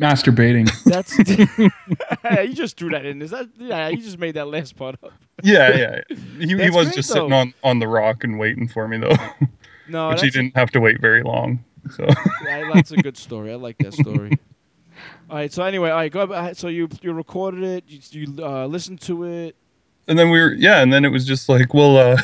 [0.00, 0.70] Masturbating.
[0.84, 1.18] That's
[2.48, 3.20] you just threw that in.
[3.22, 3.88] Is that yeah?
[3.88, 5.12] You just made that last part up.
[5.42, 6.00] Yeah, yeah.
[6.38, 9.16] He, he was great, just sitting on on the rock and waiting for me though,
[9.88, 11.64] No, which he didn't have to wait very long.
[11.90, 12.06] So.
[12.44, 13.52] yeah, that's a good story.
[13.52, 14.38] I like that story.
[15.30, 15.52] all right.
[15.52, 16.12] So anyway, all right.
[16.12, 16.22] Go.
[16.22, 16.56] Ahead.
[16.56, 17.84] So you you recorded it.
[17.86, 19.56] You, you uh, listened to it.
[20.08, 22.16] and then we were yeah and then it was just like well uh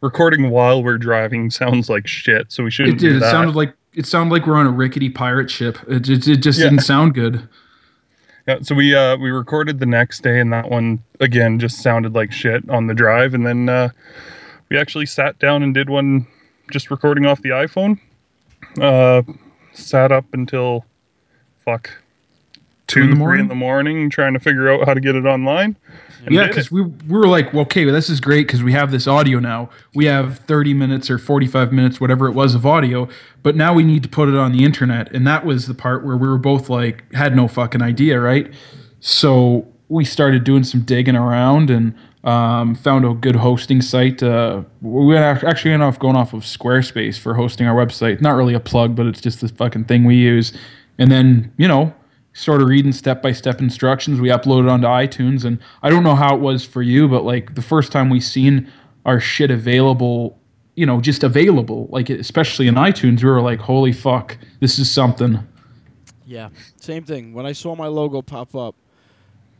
[0.00, 3.18] recording while we're driving sounds like shit so we shouldn't It did.
[3.20, 5.78] do It sounded like it sounded like we're on a rickety pirate ship.
[5.88, 6.66] It just, it just Yeah.
[6.70, 7.48] didn't sound good.
[8.46, 12.14] yeah, so we uh we recorded the next day and that one again just sounded
[12.14, 13.88] like shit on the drive and then uh
[14.68, 16.26] we actually sat down and did one
[16.70, 17.98] just recording off the iphone
[18.82, 19.22] uh
[19.72, 20.84] sat up until
[21.64, 21.90] fuck
[22.94, 23.42] two, in the three morning?
[23.42, 25.76] in the morning trying to figure out how to get it online
[26.30, 28.90] Yeah, because we we were like, well, okay, well, this is great because we have
[28.90, 29.70] this audio now.
[29.94, 33.08] We have 30 minutes or 45 minutes, whatever it was, of audio.
[33.42, 36.04] But now we need to put it on the internet, and that was the part
[36.04, 38.52] where we were both like, had no fucking idea, right?
[39.00, 44.22] So we started doing some digging around and um, found a good hosting site.
[44.22, 48.22] Uh, we actually ended off going off of Squarespace for hosting our website.
[48.22, 50.52] Not really a plug, but it's just the fucking thing we use.
[50.96, 51.92] And then you know
[52.34, 54.20] started reading step by step instructions.
[54.20, 57.54] We uploaded onto iTunes, and I don't know how it was for you, but like
[57.54, 58.70] the first time we seen
[59.06, 60.38] our shit available,
[60.74, 64.90] you know, just available, like especially in iTunes, we were like, "Holy fuck, this is
[64.90, 65.46] something."
[66.26, 67.32] Yeah, same thing.
[67.32, 68.74] When I saw my logo pop up,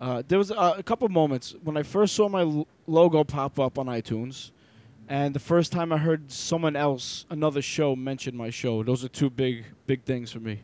[0.00, 3.60] uh, there was uh, a couple moments when I first saw my l- logo pop
[3.60, 4.50] up on iTunes,
[5.08, 8.82] and the first time I heard someone else, another show, mention my show.
[8.82, 10.62] Those are two big, big things for me.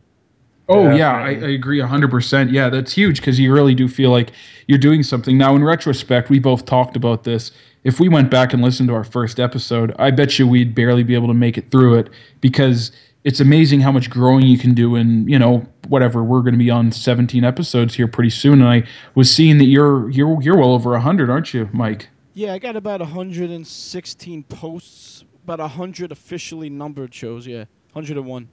[0.71, 2.51] Oh yeah, I, I agree hundred percent.
[2.51, 4.31] Yeah, that's huge because you really do feel like
[4.67, 5.37] you're doing something.
[5.37, 7.51] Now, in retrospect, we both talked about this.
[7.83, 11.03] If we went back and listened to our first episode, I bet you we'd barely
[11.03, 12.91] be able to make it through it because
[13.23, 16.23] it's amazing how much growing you can do in you know whatever.
[16.23, 18.83] We're going to be on 17 episodes here pretty soon, and I
[19.15, 22.09] was seeing that you're you're you're well over hundred, aren't you, Mike?
[22.33, 27.45] Yeah, I got about 116 posts, about 100 officially numbered shows.
[27.45, 28.47] Yeah, 101.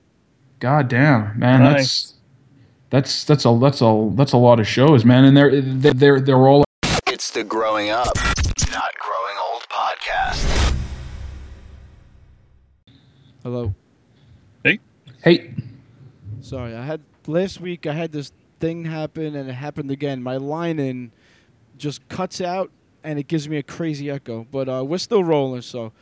[0.61, 2.15] God damn, man, Nice.
[2.91, 5.93] that's that's that's a that's a that's a lot of shows, man, and they're they're
[5.95, 6.65] they're, they're all
[7.07, 10.75] It's the Growing Up, Not Growing Old podcast.
[13.43, 13.75] Hello.
[14.65, 14.81] Hey.
[15.23, 15.55] Hey.
[16.41, 17.87] Sorry, I had last week.
[17.87, 20.23] I had this thing happen, and it happened again.
[20.23, 21.13] My line in
[21.77, 22.73] just cuts out
[23.05, 24.45] and it gives me a crazy echo.
[24.51, 25.93] But uh, we're still rolling, so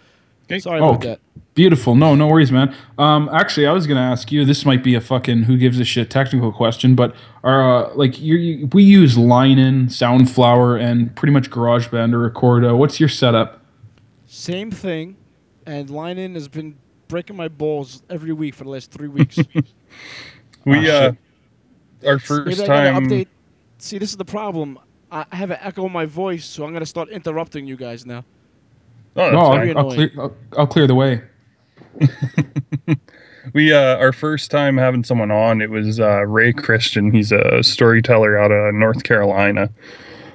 [0.46, 0.58] Okay.
[0.60, 1.20] sorry Oh, about that.
[1.54, 1.94] Beautiful.
[1.94, 2.74] No, no worries, man.
[2.98, 4.44] Um, actually, I was gonna ask you.
[4.44, 8.20] This might be a fucking who gives a shit technical question, but are uh, like
[8.20, 12.64] you, you, we use Line-In, Soundflower, and pretty much GarageBand to record.
[12.64, 13.62] Uh, what's your setup?
[14.26, 15.16] Same thing,
[15.66, 16.76] and Line-In has been
[17.08, 19.38] breaking my balls every week for the last three weeks.
[20.66, 21.16] We Oh, uh, shit.
[22.06, 23.06] our Maybe first I gotta time.
[23.08, 23.28] update.
[23.78, 24.78] See, this is the problem.
[25.10, 28.04] I I have an echo in my voice, so I'm gonna start interrupting you guys
[28.04, 28.24] now.
[29.16, 30.10] Oh, No, I'll, I'll clear.
[30.18, 31.22] I'll, I'll clear the way.
[33.52, 37.12] We uh, our first time having someone on, it was uh, Ray Christian.
[37.12, 39.70] He's a storyteller out of North Carolina.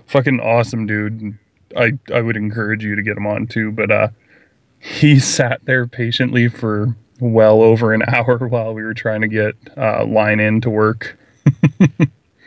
[0.08, 1.38] Fucking awesome dude.
[1.78, 3.72] I I would encourage you to get him on too.
[3.74, 4.08] But uh,
[4.80, 9.56] he sat there patiently for well over an hour while we were trying to get
[9.78, 11.18] uh, line in to work.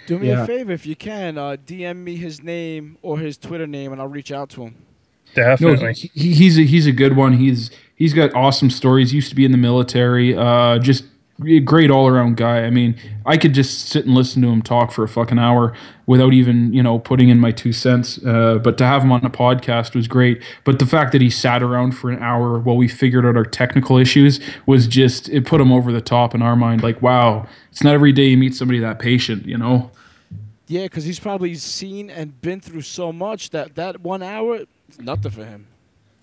[0.07, 0.45] Do me Yeah.
[0.45, 1.37] a favor if you can.
[1.37, 4.77] Uh, DM me his name or his Twitter name, and I'll reach out to him.
[5.37, 5.93] No, Definitely.
[5.95, 7.35] he, he- he's a, he's a good one.
[7.35, 9.13] He's he's got awesome stories.
[9.15, 10.37] Used to be in the military.
[10.37, 11.05] Uh, just
[11.45, 12.63] a great all around guy.
[12.63, 12.95] I mean,
[13.27, 15.73] I could just sit and listen to him talk for a fucking hour
[16.07, 18.25] without even you know putting in my two cents.
[18.25, 20.41] Uh, but to have him on a podcast was great.
[20.63, 23.45] But the fact that he sat around for an hour while we figured out our
[23.45, 26.83] technical issues was just it put him over the top in our mind.
[26.85, 29.45] Like, wow, it's not every day you meet somebody that patient.
[29.47, 29.91] You know.
[30.67, 34.61] Yeah, because he's probably seen and been through so much that that one hour
[34.95, 35.67] is nothing for him.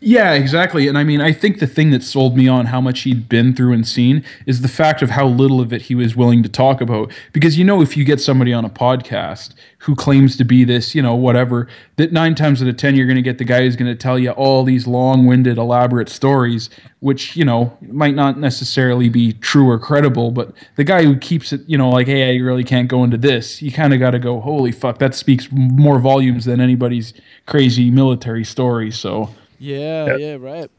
[0.04, 0.88] Yeah, exactly.
[0.88, 3.56] And I mean, I think the thing that sold me on how much he'd been
[3.56, 6.50] through and seen is the fact of how little of it he was willing to
[6.50, 7.12] talk about.
[7.34, 10.96] Because you know, if you get somebody on a podcast who claims to be this,
[10.96, 13.62] you know, whatever, that nine times out of 10, you're going to get the guy
[13.62, 18.16] who's going to tell you all these long winded, elaborate stories, which, you know, might
[18.16, 20.32] not necessarily be true or credible.
[20.32, 23.18] But the guy who keeps it, you know, like, hey, I really can't go into
[23.18, 27.14] this, you kind of got to go, holy fuck, that speaks more volumes than anybody's
[27.46, 28.90] crazy military story.
[28.90, 29.30] So.
[29.62, 30.15] Yeah, Yeah.
[30.17, 30.71] yeah, right.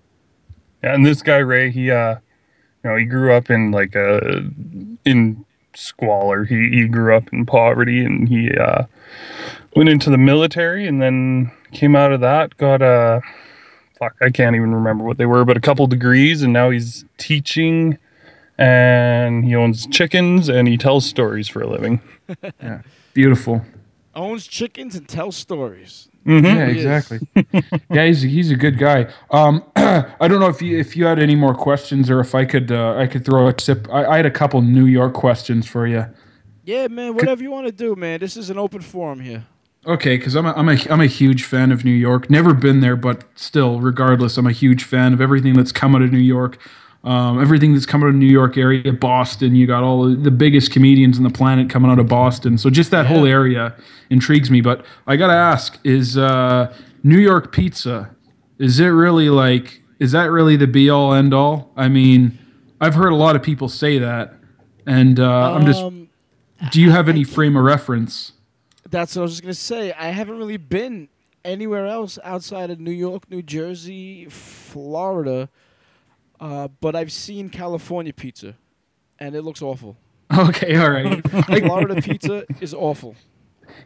[0.82, 2.16] And this guy Ray, he uh,
[2.82, 4.44] you know, he grew up in like a
[5.04, 6.44] in squalor.
[6.44, 8.84] He he grew up in poverty, and he uh,
[9.76, 13.22] went into the military, and then came out of that, got a
[13.98, 17.04] fuck, I can't even remember what they were, but a couple degrees, and now he's
[17.18, 17.98] teaching,
[18.58, 22.00] and he owns chickens, and he tells stories for a living.
[22.60, 22.82] yeah.
[23.14, 23.64] Beautiful.
[24.14, 26.08] Owns chickens and tells stories.
[26.26, 26.46] Mm-hmm.
[26.46, 27.20] Yeah, exactly.
[27.90, 29.12] yeah, he's a, he's a good guy.
[29.30, 32.44] Um, I don't know if you if you had any more questions or if I
[32.44, 33.88] could uh, I could throw a tip.
[33.90, 36.06] I, I had a couple New York questions for you.
[36.64, 38.20] Yeah, man, whatever you want to do, man.
[38.20, 39.46] This is an open forum here.
[39.84, 42.30] Okay, because I'm a, I'm a I'm a huge fan of New York.
[42.30, 46.02] Never been there, but still, regardless, I'm a huge fan of everything that's come out
[46.02, 46.56] of New York.
[47.04, 49.56] Um, everything that's coming out of New York area, Boston.
[49.56, 52.56] You got all the biggest comedians on the planet coming out of Boston.
[52.58, 53.74] So just that whole area
[54.08, 54.60] intrigues me.
[54.60, 58.14] But I gotta ask: Is uh, New York pizza?
[58.58, 59.82] Is it really like?
[59.98, 61.72] Is that really the be all end all?
[61.76, 62.38] I mean,
[62.80, 64.34] I've heard a lot of people say that,
[64.86, 65.82] and uh, I'm just.
[65.82, 66.08] Um,
[66.70, 68.32] Do you have any frame of reference?
[68.92, 69.92] that's what I was just gonna say.
[69.92, 71.08] I haven't really been
[71.44, 75.48] anywhere else outside of New York, New Jersey, Florida,
[76.42, 78.56] uh, but I've seen California pizza,
[79.18, 79.96] and it looks awful.
[80.34, 81.20] Okay, all right.
[81.46, 83.14] Florida pizza is awful.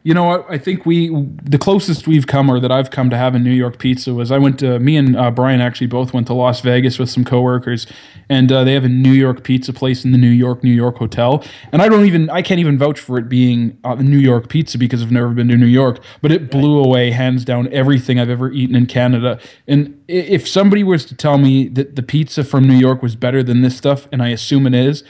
[0.02, 0.46] You know what?
[0.48, 1.08] I think we
[1.42, 4.38] the closest we've come, or that I've come to having New York pizza, was I
[4.38, 7.86] went to me and uh, Brian actually both went to Las Vegas with some coworkers,
[8.28, 10.98] and uh, they have a New York pizza place in the New York New York
[10.98, 11.44] hotel.
[11.72, 14.78] And I don't even I can't even vouch for it being uh, New York pizza
[14.78, 18.30] because I've never been to New York, but it blew away hands down everything I've
[18.30, 19.38] ever eaten in Canada.
[19.66, 23.42] And if somebody was to tell me that the pizza from New York was better
[23.42, 25.04] than this stuff, and I assume it is,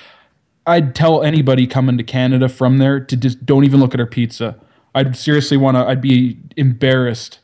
[0.66, 4.06] I'd tell anybody coming to Canada from there to just don't even look at our
[4.06, 4.58] pizza.
[4.96, 5.86] I'd seriously want to.
[5.86, 7.40] I'd be embarrassed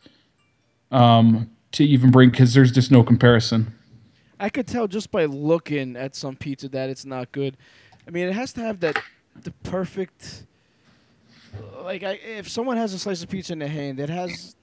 [0.91, 3.75] um, to even bring because there's just no comparison.
[4.41, 7.59] I could tell just by looking at some pizza that it's not good.
[8.09, 8.97] I mean, it has to have that
[9.43, 10.47] the perfect.
[11.83, 14.57] Like, I, if someone has a slice of pizza in their hand, it has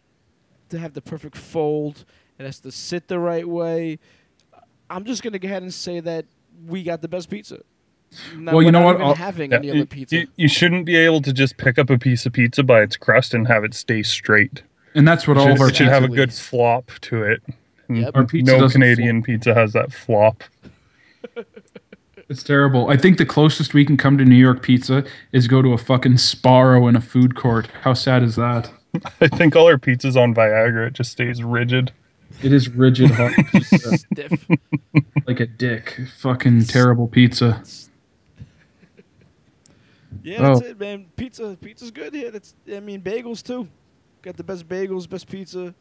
[0.70, 2.06] to have the perfect fold.
[2.40, 4.00] It has to sit the right way.
[4.90, 6.26] I'm just gonna go ahead and say that
[6.66, 7.62] we got the best pizza.
[8.36, 9.18] No, Well, you we're know what?
[9.18, 10.16] Having Yeah, any you, other pizza.
[10.18, 12.98] you- you shouldn't be able to just pick up a piece of pizza by its
[12.98, 14.64] crust and have it stay straight.
[14.96, 17.24] And that's what It all should, of our it should have a good flop to
[17.24, 17.42] it.
[17.90, 18.12] Yep.
[18.16, 20.44] Our pizza no doesn't Canadian pizza has that flop.
[22.30, 22.90] It's terrible.
[22.90, 25.80] I think the closest we can come to New York pizza is go to a
[25.80, 27.68] fucking Sbarro in a food court.
[27.82, 28.70] How sad is that?
[29.20, 30.86] I think all our pizza's on Viagra.
[30.88, 31.92] It just stays rigid.
[32.44, 34.46] It is rigid hard pizza, Stiff.
[35.26, 36.00] like a dick.
[36.20, 37.64] Fucking terrible pizza.
[40.24, 40.44] Yeah, oh.
[40.56, 40.70] that's Oh.
[40.70, 41.06] it, man.
[41.16, 42.32] Pizza, pizza's good here.
[42.32, 43.68] That's, I mean, bagels too.
[44.22, 45.74] got the best bagels, best pizza.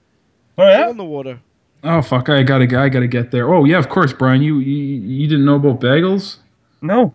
[0.57, 0.90] Oh yeah.
[0.90, 1.40] in the water.
[1.85, 2.29] Oh fuck!
[2.29, 3.53] I gotta I gotta get there.
[3.55, 4.42] Oh yeah, of course, Brian.
[4.42, 6.38] You you, you didn't know about bagels?
[6.83, 7.14] No.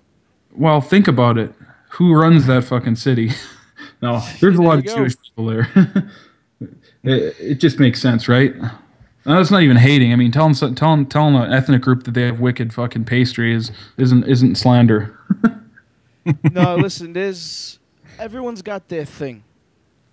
[0.56, 1.54] Well, think about it.
[1.92, 3.32] Who runs that fucking city?
[4.02, 4.96] no, there's a lot of you go.
[4.98, 5.70] Jewish people there.
[7.04, 8.56] it, it just makes sense, right?
[8.56, 10.12] No, that's not even hating.
[10.14, 13.54] I mean, telling so- telling telling an ethnic group that they have wicked fucking pastry
[13.54, 15.18] is isn't isn't slander.
[16.52, 17.80] no, listen, there's
[18.20, 19.44] everyone's got their thing,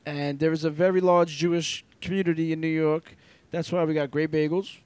[0.07, 3.17] and there is a very large Jewish community in New York.
[3.51, 4.77] That's why we got great bagels,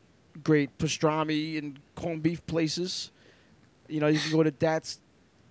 [0.43, 3.11] great pastrami and corned beef places.
[3.89, 5.01] You know, you can go to That's,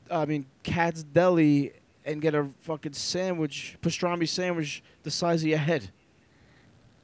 [0.10, 1.74] I mean, Katz's Deli
[2.06, 5.92] and get a fucking sandwich, pastrami sandwich the size of your head.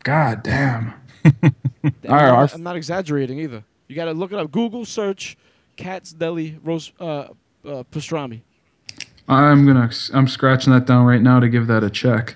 [0.04, 0.94] God damn.
[1.24, 3.64] I'm, not, I'm not exaggerating either.
[3.88, 4.52] You got to look it up.
[4.52, 5.38] Google search
[5.76, 7.28] Katz's Deli roast uh,
[7.66, 8.42] uh, pastrami.
[9.30, 12.36] I'm gonna I'm scratching that down right now to give that a check.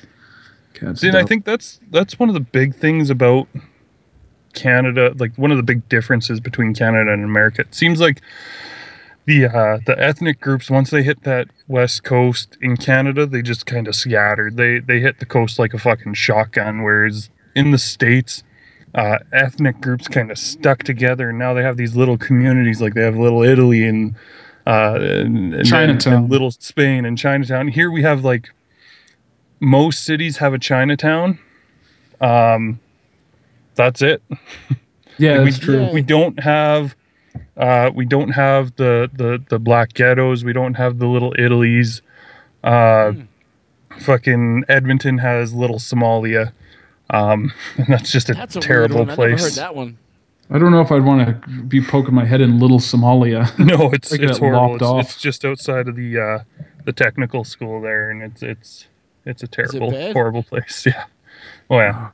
[0.75, 3.47] Katz's See, and I think that's that's one of the big things about
[4.53, 5.13] Canada.
[5.17, 7.61] Like one of the big differences between Canada and America.
[7.61, 8.21] It seems like
[9.25, 13.65] the uh, the ethnic groups once they hit that west coast in Canada, they just
[13.65, 14.55] kind of scattered.
[14.55, 16.83] They they hit the coast like a fucking shotgun.
[16.83, 18.43] Whereas in the states,
[18.93, 22.81] uh, ethnic groups kind of stuck together, and now they have these little communities.
[22.81, 24.13] Like they have Little Italy and.
[24.65, 26.13] Uh, and, and Chinatown.
[26.13, 27.67] and little Spain and Chinatown.
[27.67, 28.49] Here we have like
[29.59, 31.39] most cities have a Chinatown.
[32.21, 32.79] Um,
[33.75, 34.21] that's it.
[35.17, 35.89] yeah, we, that's true.
[35.91, 36.95] We don't have
[37.57, 40.43] uh, we don't have the, the the black ghettos.
[40.43, 42.01] We don't have the little Italies.
[42.63, 43.99] Uh, Hmm.
[43.99, 46.51] Fucking Edmonton has little Somalia.
[47.11, 49.19] Um, and that's just a That's a terrible weird one.
[49.19, 49.55] I never heard place.
[49.57, 49.97] that one.
[50.53, 53.51] I don't know if I'd want to be poking my head in little Somalia.
[53.65, 54.75] No, it's Like it's horrible.
[54.75, 55.01] It's, off.
[55.05, 56.39] it's just outside of the uh,
[56.85, 58.87] the technical school there, and it's it's
[59.25, 60.13] it's a terrible, bad?
[60.13, 60.85] horrible place.
[60.85, 61.05] Yeah.
[61.69, 62.11] Oh yeah.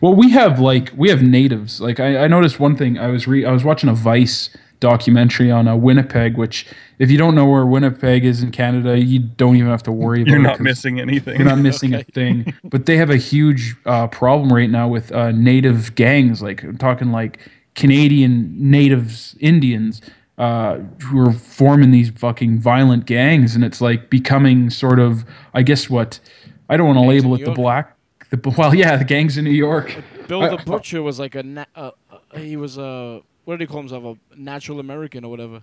[0.00, 1.80] Well, we have like we have natives.
[1.80, 2.98] Like I, I noticed one thing.
[2.98, 4.50] I was re I was watching a Vice
[4.80, 6.64] documentary on uh, Winnipeg, which
[7.00, 10.22] if you don't know where Winnipeg is in Canada, you don't even have to worry
[10.22, 10.30] about.
[10.30, 11.36] You're it not 'cause missing anything.
[11.38, 12.54] You're not missing a thing.
[12.64, 16.40] But they have a huge uh, problem right now with uh, native gangs.
[16.40, 17.40] Like I'm talking like
[17.78, 20.00] Canadian natives, Indians.
[20.36, 25.62] Uh, who are forming these fucking violent gangs, and it's like becoming sort of, I
[25.64, 26.20] guess what,
[26.68, 27.96] I don't want to label New it the black,
[28.30, 29.96] the well, yeah, the gangs in New York.
[30.28, 33.66] Bill the Butcher was like a na- uh, uh, he was a what did he
[33.66, 35.62] call himself a natural American or whatever.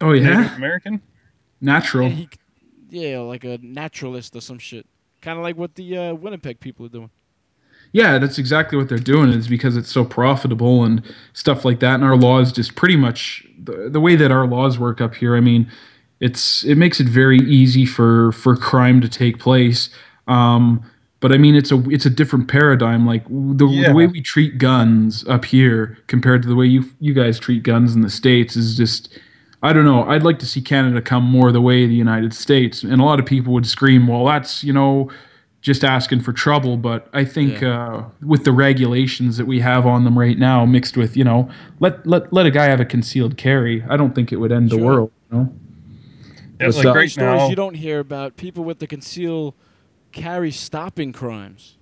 [0.00, 1.02] Oh Native yeah, American.
[1.60, 2.08] natural.
[2.08, 2.28] Yeah, he,
[2.90, 4.86] yeah, like a naturalist or some shit.
[5.22, 7.10] Kind of like what the uh, Winnipeg people are doing.
[7.96, 9.30] Yeah, that's exactly what they're doing.
[9.30, 11.94] Is because it's so profitable and stuff like that.
[11.94, 15.34] And our laws just pretty much the, the way that our laws work up here.
[15.34, 15.66] I mean,
[16.20, 19.88] it's it makes it very easy for for crime to take place.
[20.28, 20.82] Um,
[21.20, 23.06] but I mean, it's a it's a different paradigm.
[23.06, 23.88] Like the, Yeah.
[23.88, 27.62] the way we treat guns up here compared to the way you you guys treat
[27.62, 29.08] guns in the states is just.
[29.62, 30.04] I don't know.
[30.04, 32.82] I'd like to see Canada come more the way of the United States.
[32.84, 35.10] And a lot of people would scream, well, that's, you know,
[35.66, 36.76] just asking for trouble.
[36.76, 40.96] But I think uh, with the regulations that we have on them right now, mixed
[40.96, 41.50] with, you know,
[41.80, 44.70] let, let, let a guy have a concealed carry, I don't think it would end
[44.70, 45.10] the world.
[45.32, 45.54] You know?
[46.60, 46.94] Yeah, like up?
[46.94, 47.48] right stories now.
[47.48, 49.56] you don't hear about people with the conceal
[50.12, 51.76] carry stopping crimes.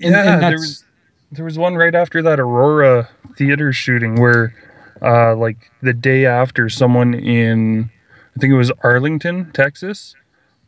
[0.00, 0.84] And- yeah, and there was
[1.30, 4.54] there was one right after that Aurora theater shooting where,
[5.02, 7.90] uh, like the day after, someone in,
[8.36, 10.14] I think it was Arlington, Texas,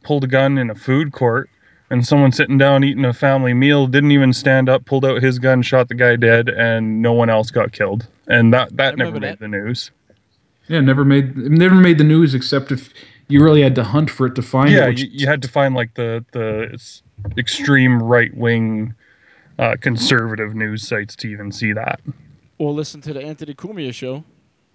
[0.03, 1.51] pulled a gun in a food court,
[1.91, 5.39] and someone sitting down eating a family meal didn't even stand up, pulled out his
[5.39, 9.13] gun, shot the guy dead, and no one else got killed, and that that never
[9.13, 9.39] made that.
[9.41, 9.91] the news.
[10.69, 12.93] Yeah, never made never made the news except if
[13.29, 14.89] you really had to hunt for it to find Yeah, it.
[14.89, 16.79] which- you, you had to find like the the
[17.39, 18.95] extreme right wing.
[19.59, 21.99] Uh, conservative news sites to even see that.
[22.59, 24.23] Or listen to the Anthony Cumia show.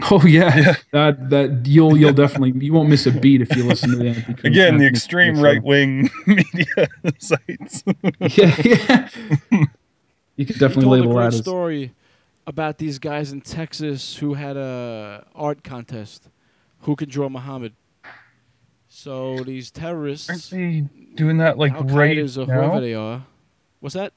[0.12, 3.92] oh yeah, that that you'll you'll definitely you won't miss a beat if you listen
[3.92, 6.88] to the Anthony Cumia- Again, the extreme right wing media
[7.20, 7.84] sites.
[8.20, 9.10] yeah, yeah.
[10.38, 11.94] You could He definitely told a label great that as story
[12.48, 16.28] about these guys in Texas who had a art contest.
[16.82, 17.74] Who can draw Muhammad?
[18.88, 20.86] So these terrorists Aren't they
[21.16, 22.54] doing that like Al right or now?
[22.54, 23.24] whoever they are.
[23.80, 24.14] What's that?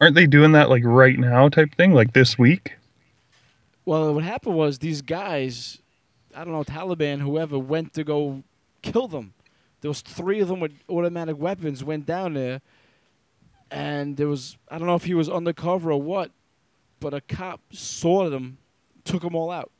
[0.00, 2.72] Aren't they doing that like right now type thing, like this week?
[3.90, 5.80] Well, what happened was these guys,
[6.32, 8.44] I don't know, Taliban, whoever, went to go
[8.82, 9.34] kill them.
[9.80, 12.60] There was three of them with automatic weapons went down there,
[13.68, 16.30] and there was I don't know if he was undercover or what,
[17.00, 18.58] but a cop saw them,
[19.04, 19.72] took them all out.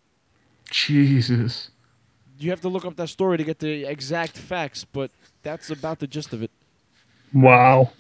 [0.73, 1.71] Jesus.
[2.37, 5.13] You have to look up that story to get the exact facts, but
[5.45, 6.51] that's about the gist of it.
[7.33, 7.93] Wow.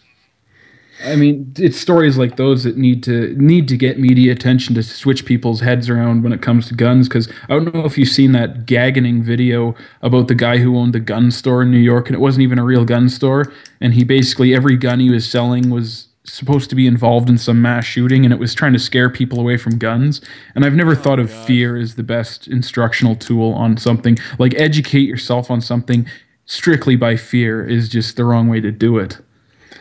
[1.04, 4.82] I mean, it's stories like those that need to need to get media attention to
[4.82, 7.08] switch people's heads around when it comes to guns.
[7.08, 10.92] Because I don't know if you've seen that gagging video about the guy who owned
[10.92, 13.52] the gun store in New York, and it wasn't even a real gun store.
[13.80, 17.62] And he basically every gun he was selling was supposed to be involved in some
[17.62, 20.20] mass shooting, and it was trying to scare people away from guns.
[20.54, 24.18] And I've never oh, thought of fear as the best instructional tool on something.
[24.38, 26.06] Like educate yourself on something
[26.44, 29.18] strictly by fear is just the wrong way to do it.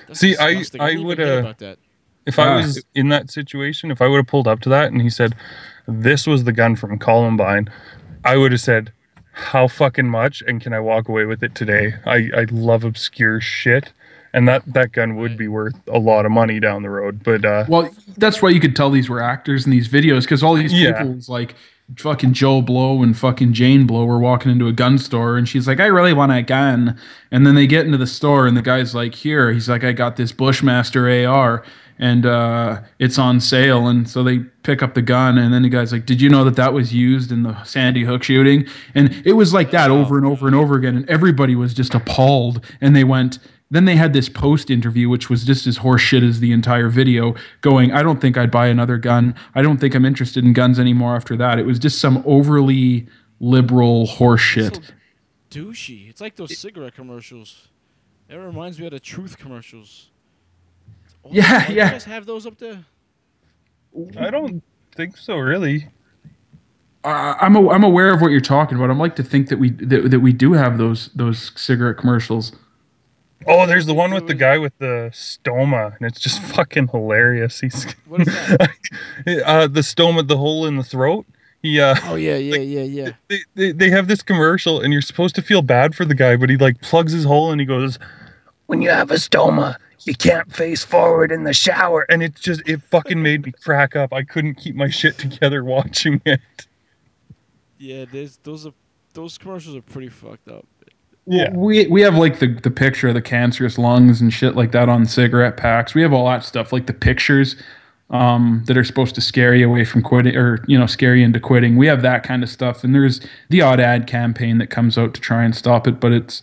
[0.09, 0.81] That's See, I- disgusting.
[0.81, 1.77] I didn't even would, hear uh, about that.
[2.25, 5.01] If I was in that situation, if I would have pulled up to that and
[5.01, 5.35] he said,
[5.87, 7.69] "This was the gun from Columbine,"
[8.23, 8.91] I would have said,
[9.31, 11.95] "How fucking much?" And can I walk away with it today?
[12.05, 13.93] I I love obscure shit,
[14.33, 17.23] and that that gun would be worth a lot of money down the road.
[17.23, 20.43] But uh, Well, that's why you could tell these were actors in these videos because
[20.43, 20.99] all these Yeah.
[20.99, 21.55] people was like
[21.97, 25.67] fucking Joe Blow and fucking Jane Blow were walking into a gun store and she's
[25.67, 26.99] like, I really want a gun.
[27.31, 29.91] And then they get into the store and the guy's like, Here, he's like, I
[29.91, 31.63] got this Bushmaster AR
[31.97, 33.87] and uh, it's on sale.
[33.87, 36.43] And so they pick up the gun and then the guy's like, Did you know
[36.43, 38.65] that that was used in the Sandy Hook shooting?
[38.95, 40.95] And it was like that over and over and over again.
[40.95, 42.63] And everybody was just appalled.
[42.81, 43.39] And they went,
[43.71, 47.35] then they had this post interview, which was just as horseshit as the entire video,
[47.61, 49.35] going, I don't think I'd buy another gun.
[49.53, 51.59] I don't think I'm interested in guns anymore after that.
[51.59, 53.07] It was just some overly
[53.39, 54.75] liberal horseshit.
[54.85, 54.93] So
[55.51, 56.09] douchey.
[56.09, 57.67] It's like those cigarette commercials.
[58.27, 60.09] It reminds me of the Truth commercials.
[61.23, 61.85] Oh, Yeah, do yeah.
[61.85, 62.85] You guys have those up there?
[64.17, 64.63] I don't
[64.95, 65.87] think so, really.
[67.03, 68.91] Uh, I'm, a, I'm aware of what you're talking about.
[68.91, 72.51] I'd like to think that we that, that we do have those those cigarette commercials.
[73.47, 77.59] Oh, there's the one with the guy with the stoma, and it's just fucking hilarious.
[77.61, 78.69] He's What is that?
[79.45, 81.25] uh, the stoma, the hole in the throat.
[81.61, 83.11] He uh, oh yeah, yeah, yeah, yeah.
[83.27, 86.37] they, they, they have this commercial and you're supposed to feel bad for the guy
[86.37, 87.99] but he like plugs his hole and he goes
[88.67, 89.75] when you have a stoma
[90.05, 93.93] you can't face forward in the shower and it just it fucking made me crack
[93.93, 96.39] up i couldn't keep my shit together watching it
[97.77, 98.73] Yeah, there's those are
[99.13, 100.65] those commercials are pretty fucked up.
[101.29, 104.71] Yeah We we have like the the picture of the cancerous lungs and shit like
[104.71, 105.93] that on cigarette packs.
[105.93, 107.55] We have all that stuff like the pictures
[108.09, 111.23] um, that are supposed to scare you away from quitting or you know scare you
[111.23, 111.77] into quitting.
[111.77, 115.13] We have that kind of stuff, and there's the odd ad campaign that comes out
[115.13, 116.41] to try and stop it, but it's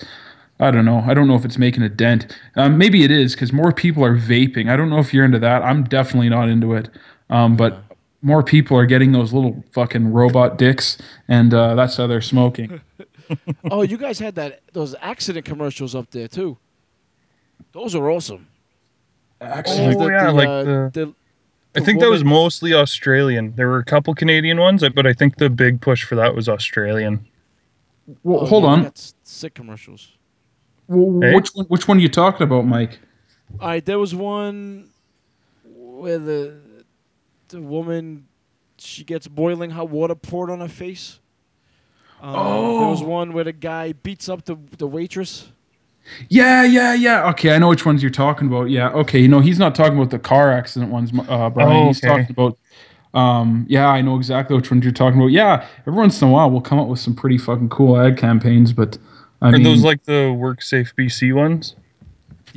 [0.60, 1.02] I don't know.
[1.06, 2.34] I don't know if it's making a dent.
[2.56, 4.70] Um, maybe it is because more people are vaping.
[4.70, 5.62] I don't know if you're into that.
[5.62, 6.88] I'm definitely not into it.
[7.28, 7.82] Um, but
[8.22, 10.96] more people are getting those little fucking robot dicks,
[11.28, 12.80] and uh, that's how they're smoking.
[13.70, 16.56] oh, you guys had that those accident commercials up there too.
[17.72, 18.48] Those are awesome.
[19.40, 21.14] Oh, The- yeah, the, like uh, the- the-
[21.74, 25.12] i the think that was mostly australian there were a couple canadian ones but i
[25.12, 27.26] think the big push for that was australian
[28.22, 28.82] Well, oh, hold yeah, on.
[28.84, 30.12] That's sick commercials.
[30.88, 31.34] Well, Hey?
[31.34, 31.66] Which one?
[31.66, 32.98] Which one are you talking about, Mike?
[33.60, 34.88] All right, there was one
[35.66, 36.56] where the
[37.48, 38.26] the woman
[38.78, 41.18] she gets boiling hot water poured on her face.
[42.22, 43.06] Um, There was Oh.
[43.06, 45.52] one where the guy beats up the the waitress.
[46.28, 47.28] Yeah, yeah, yeah.
[47.30, 48.70] Okay, I know which ones you're talking about.
[48.70, 49.18] Yeah, okay.
[49.18, 51.72] You know, he's not talking about the car accident ones, uh, Brian.
[51.72, 52.08] Oh, He's okay.
[52.22, 52.58] talking about.
[53.12, 55.32] Um, yeah, I know exactly which ones you're talking about.
[55.32, 58.16] Yeah, every once in a while we'll come up with some pretty fucking cool ad
[58.18, 58.98] campaigns, but
[59.42, 61.74] I are mean, those like the WorkSafeBC ones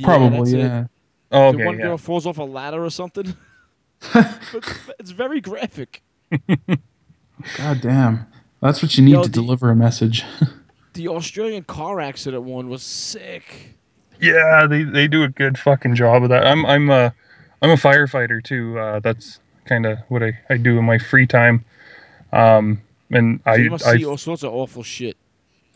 [0.02, 0.58] probably that's it.
[0.58, 0.84] yeah.
[1.32, 1.84] oh, The okay one yeah.
[1.86, 3.34] girl falls off a ladder or something.
[4.12, 6.02] But it's very graphic.
[7.56, 8.26] God damn,
[8.60, 10.24] that's what you need Yo, to the- deliver a message.
[10.92, 13.76] The Australian car accident one was sick.
[14.20, 16.44] Yeah, they, they do a good fucking job of that.
[16.44, 17.14] I'm I'm a
[17.62, 18.76] I'm a firefighter too.
[18.76, 21.64] Uh, that's kind of what I, I do in my free time.
[22.32, 25.16] Um, and So I you must I, see all sorts of awful shit.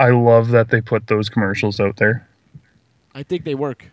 [0.01, 2.28] I love that they put those commercials out there.
[3.14, 3.93] I think they work.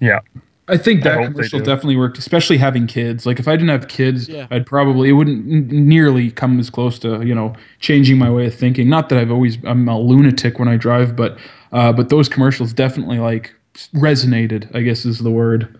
[0.00, 0.20] Yeah,
[0.68, 3.24] I think that hope they commercial definitely worked, especially having kids.
[3.26, 4.46] Like if I didn't have kids, Yeah.
[4.50, 8.54] I'd probably it wouldn't nearly come as close to you know changing my way of
[8.54, 8.88] thinking.
[8.88, 11.38] Not that I've always I'm a lunatic when I drive, but
[11.72, 13.54] uh, but those commercials definitely like
[13.94, 14.74] resonated.
[14.74, 15.78] I guess is the word.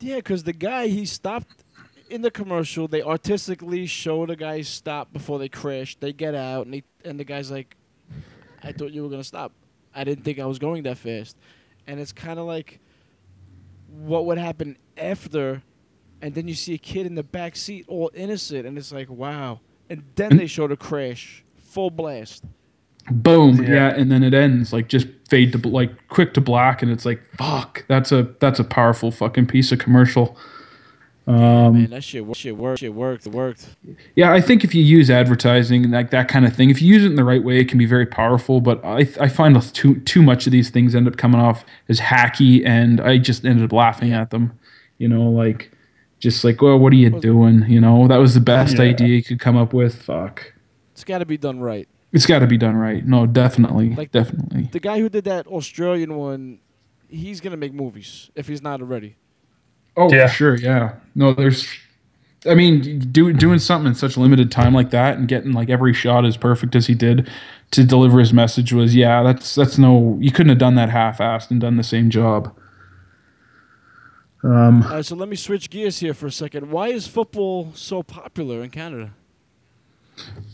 [0.00, 1.64] Yeah, because the guy he stopped
[2.10, 2.86] in the commercial.
[2.86, 5.96] They artistically show the guy stop before they crash.
[5.96, 7.76] They get out, and they, and the guy's like,
[8.62, 9.52] "I thought you were gonna stop.
[9.94, 11.36] I didn't think I was going that fast."
[11.86, 12.80] And it's kind of like
[14.02, 15.62] what would happen after,
[16.22, 19.08] and then you see a kid in the back seat, all innocent, and it's like,
[19.10, 19.60] wow.
[19.90, 22.44] And then they show the crash, full blast.
[23.10, 23.68] Boom, Yeah.
[23.70, 23.88] yeah.
[23.94, 27.22] and then it ends like just fade to like quick to black, and it's like
[27.36, 27.84] fuck.
[27.86, 30.38] That's a that's a powerful fucking piece of commercial.
[31.26, 32.80] Um, Man, that shit, wor- shit worked.
[32.80, 33.26] Shit worked.
[33.26, 33.66] It worked.
[34.14, 36.88] Yeah, I think if you use advertising and like that kind of thing, if you
[36.92, 38.60] use it in the right way, it can be very powerful.
[38.60, 41.98] But I I find too too much of these things end up coming off as
[42.00, 44.58] hacky, and I just ended up laughing at them.
[44.98, 45.70] You know, like
[46.20, 47.64] just like, well, what are you doing?
[47.68, 48.82] You know, that was the best Yeah.
[48.84, 50.02] idea you could come up with.
[50.02, 50.52] Fuck.
[50.92, 51.88] It's got to be done right.
[52.12, 53.04] It's got to be done right.
[53.04, 54.68] No, definitely, Like- definitely.
[54.72, 56.60] The guy who did that Australian one,
[57.08, 59.16] he's gonna make movies if he's not already.
[59.96, 60.26] Oh, Yeah.
[60.26, 60.56] for sure.
[60.56, 60.94] Yeah.
[61.14, 61.66] No, there's.
[62.46, 65.94] I mean, do, doing something in such limited time like that and getting like every
[65.94, 67.30] shot as perfect as he did
[67.70, 70.18] to deliver his message was, yeah, that's that's no.
[70.20, 72.54] You couldn't have done that half-assed and done the same job.
[74.42, 76.70] Um, All right, so let me switch gears here for a second.
[76.70, 79.14] Why is football so popular in Canada?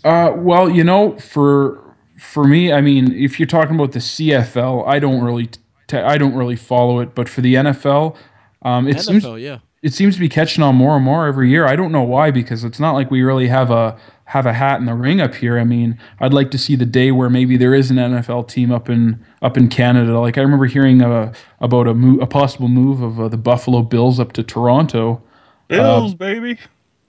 [0.05, 1.82] Uh, well, you know, for
[2.18, 5.49] for me, I mean, if you're talking about the CFL, I don't really,
[5.88, 7.14] t- I don't really follow it.
[7.16, 8.16] But for the NFL,
[8.62, 9.58] um, it seems yeah.
[9.82, 11.66] it seems to be catching on more and more every year.
[11.66, 14.78] I don't know why because it's not like we really have a have a hat
[14.78, 15.58] in the ring up here.
[15.58, 18.70] I mean, I'd like to see the day where maybe there is an NFL team
[18.70, 20.18] up in up in Canada.
[20.20, 23.82] Like I remember hearing uh, about a mo- a possible move of uh, the Buffalo
[23.82, 25.22] Bills up to Toronto.
[25.68, 26.58] Bills, baby.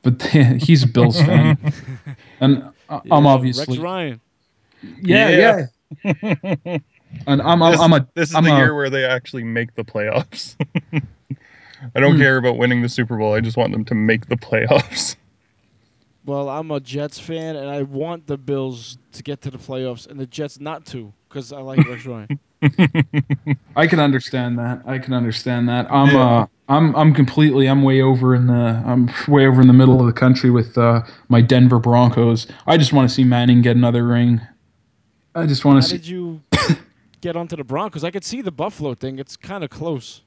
[0.03, 0.21] But
[0.63, 1.57] he's a Bills fan,
[2.39, 4.21] and I- I'm obviously Rex Ryan.
[5.01, 5.65] yeah, Yeah.
[6.03, 6.77] yeah.
[7.27, 9.43] And I'm, I'm, This, I'm a this is I'm the a- year where they actually
[9.43, 10.55] make the playoffs.
[11.81, 12.01] I Hmm.
[12.01, 13.33] don't care about winning the Super Bowl.
[13.33, 15.15] I just want them to make the playoffs.
[16.23, 20.07] Well, I'm a Jets fan, and I want the Bills to get to the playoffs,
[20.07, 22.39] and the Jets not to, because I like Rex Ryan.
[23.75, 24.83] I can understand that.
[24.85, 25.91] I can understand that.
[25.91, 29.73] I'm uh I'm I'm completely I'm way over in the I'm way over in the
[29.73, 32.45] middle of the country with uh my Denver Broncos.
[32.67, 34.41] I just want to see Manning get another ring.
[35.33, 36.41] I just want to see How did you
[37.21, 38.03] get onto the Broncos?
[38.03, 39.17] I could see the Buffalo thing.
[39.17, 40.21] It's kind of close.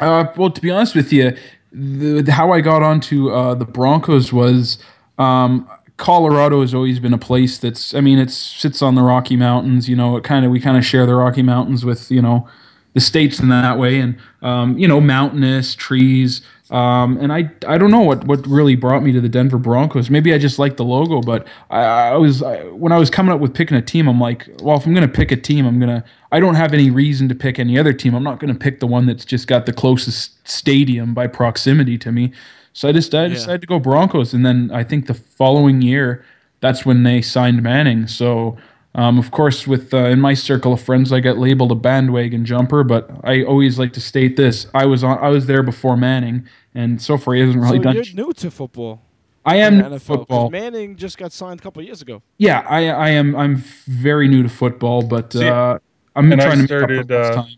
[0.00, 1.36] Uh, well, to be honest with you,
[1.72, 4.78] the, the- how I got onto uh, the Broncos was
[5.18, 7.94] um, Colorado has always been a place that's.
[7.94, 9.88] I mean, it sits on the Rocky Mountains.
[9.88, 12.48] You know, it kind of we kind of share the Rocky Mountains with you know
[12.94, 16.42] the states in that way, and um, you know, mountainous trees.
[16.70, 20.08] Um, and I, I don't know what, what really brought me to the Denver Broncos.
[20.08, 23.34] Maybe I just liked the logo, but I, I was I, when I was coming
[23.34, 25.78] up with picking a team, I'm like, well, if I'm gonna pick a team, I'm
[25.78, 26.04] gonna.
[26.32, 28.14] I don't have any reason to pick any other team.
[28.14, 32.10] I'm not gonna pick the one that's just got the closest stadium by proximity to
[32.10, 32.32] me.
[32.72, 36.24] So I just I decided to go Broncos, and then I think the following year,
[36.60, 38.06] that's when they signed Manning.
[38.06, 38.56] So.
[38.96, 42.44] Um, of course, with uh, in my circle of friends, I got labeled a bandwagon
[42.44, 45.96] jumper, but I always like to state this: I was on, I was there before
[45.96, 47.94] Manning, and so far he hasn't really so done.
[47.96, 49.02] you're new to football.
[49.44, 50.50] I am the new to NFL, 'cause football.
[50.50, 52.22] Manning just got signed a couple of years ago.
[52.38, 55.78] Yeah, I I am I'm very new to football, but uh,
[56.14, 57.54] I'm and I trying to started, make up for uh, time.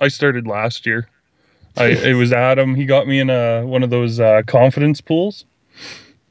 [0.00, 1.08] I started last year.
[1.76, 2.74] I it was Adam.
[2.74, 5.44] He got me in a one of those uh, confidence pools,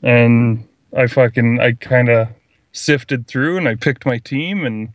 [0.04, 2.28] and I fucking I kind of
[2.76, 4.94] sifted through and I picked my team, and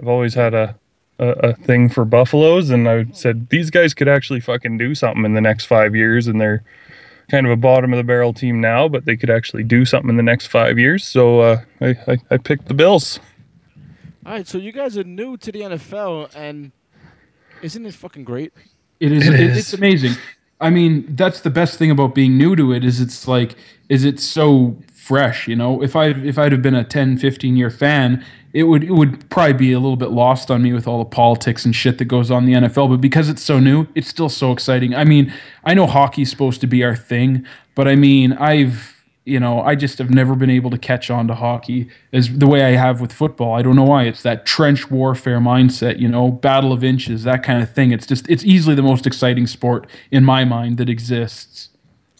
[0.00, 0.76] I've always had a,
[1.18, 5.24] a a thing for Buffaloes, and I said these guys could actually fucking do something
[5.24, 6.62] in the next five years, and they're
[7.30, 10.10] kind of a bottom of the barrel team now, but they could actually do something
[10.10, 11.06] in the next five years.
[11.06, 13.20] So uh, I, I I picked the Bills.
[14.26, 16.72] All right, so you guys are new to the NFL, and
[17.62, 18.52] isn't it fucking great?
[18.98, 19.26] It is.
[19.26, 19.58] It It is.
[19.58, 20.12] It's amazing.
[20.60, 23.56] I mean, that's the best thing about being new to it is it's like
[23.88, 24.76] is it so
[25.10, 25.82] fresh, you know?
[25.82, 29.28] If I if I'd have been a 10, 15 year fan, it would it would
[29.28, 32.04] probably be a little bit lost on me with all the politics and shit that
[32.04, 34.94] goes on in the NFL, but because it's so new, it's still so exciting.
[34.94, 35.32] I mean,
[35.64, 37.44] I know hockey's supposed to be our thing,
[37.74, 41.26] but I mean, I've you know, I just have never been able to catch on
[41.26, 43.54] to hockey as the way I have with football.
[43.54, 44.04] I don't know why.
[44.04, 47.90] It's that trench warfare mindset, you know, battle of inches, that kind of thing.
[47.90, 51.70] It's just it's easily the most exciting sport in my mind that exists.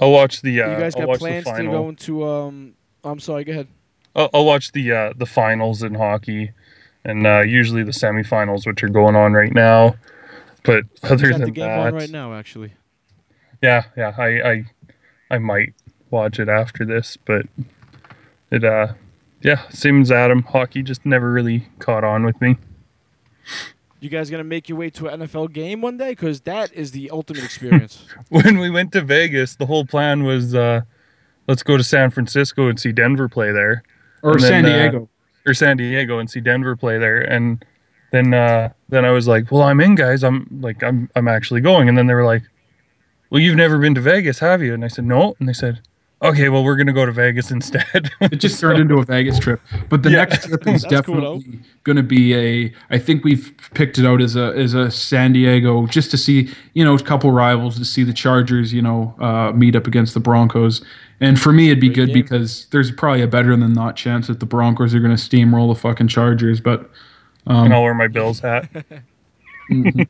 [0.01, 2.24] I'll watch the uh, you guys got plans to go into?
[2.24, 2.74] Um,
[3.05, 3.44] I'm sorry.
[3.44, 3.68] Go ahead.
[4.14, 6.53] I'll, I'll watch the uh, the finals in hockey,
[7.05, 9.96] and uh, usually the semifinals, which are going on right now.
[10.64, 12.74] But other than the game that, on right now, actually.
[13.62, 14.64] yeah, yeah, I, I
[15.30, 15.74] I might
[16.11, 17.46] watch it after this, but
[18.51, 18.94] it uh
[19.42, 20.42] yeah, same as Adam.
[20.42, 22.57] Hockey just never really caught on with me.
[24.01, 26.11] You guys gonna make your way to an NFL game one day?
[26.11, 28.05] Because that is the ultimate experience.
[28.28, 30.82] When we went to Vegas, the whole plan was uh,
[31.51, 33.82] let's go to San Francisco and see Denver play there.
[34.22, 35.09] Or And then, San uh, Diego.
[35.46, 37.20] or San Diego and see Denver play there.
[37.20, 37.64] And
[38.12, 40.22] then uh, then I was like, well, I'm in, guys.
[40.22, 41.88] I'm like, I'm I'm actually going.
[41.88, 42.42] And then they were like,
[43.30, 44.74] well, you've never been to Vegas, have you?
[44.74, 45.34] And I said, no.
[45.40, 45.80] And they said,
[46.22, 48.11] okay, well, we're gonna go to Vegas instead.
[48.20, 49.61] It just turned into a Vegas trip.
[49.88, 50.24] But the Yeah.
[50.24, 52.74] next trip is cool, definitely going to be a.
[52.90, 56.51] I think we've picked it out as a as a San Diego just to see
[56.74, 60.12] you know a couple rivals to see the Chargers you know uh, meet up against
[60.14, 60.84] the Broncos.
[61.21, 62.23] And for me, it'd be Great good game.
[62.23, 65.73] because there's probably a better than not chance that the Broncos are going to steamroll
[65.73, 66.61] the fucking Chargers.
[66.61, 66.91] But
[67.47, 68.68] and I'll wear my Bills hat.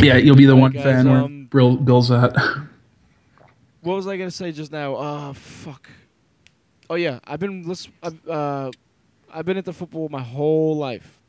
[0.00, 2.34] Yeah, you'll be the Alright, one guys, fan where um, Bill, Bill's at.
[3.80, 4.96] What was I gonna say just now?
[4.96, 5.88] Uh, fuck.
[6.90, 7.64] Oh yeah, I've been
[8.28, 8.70] uh,
[9.32, 11.20] I've been into football my whole life.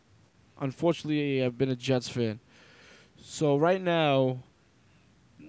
[0.60, 2.40] Unfortunately, I've been a Jets fan.
[3.22, 4.40] So right now,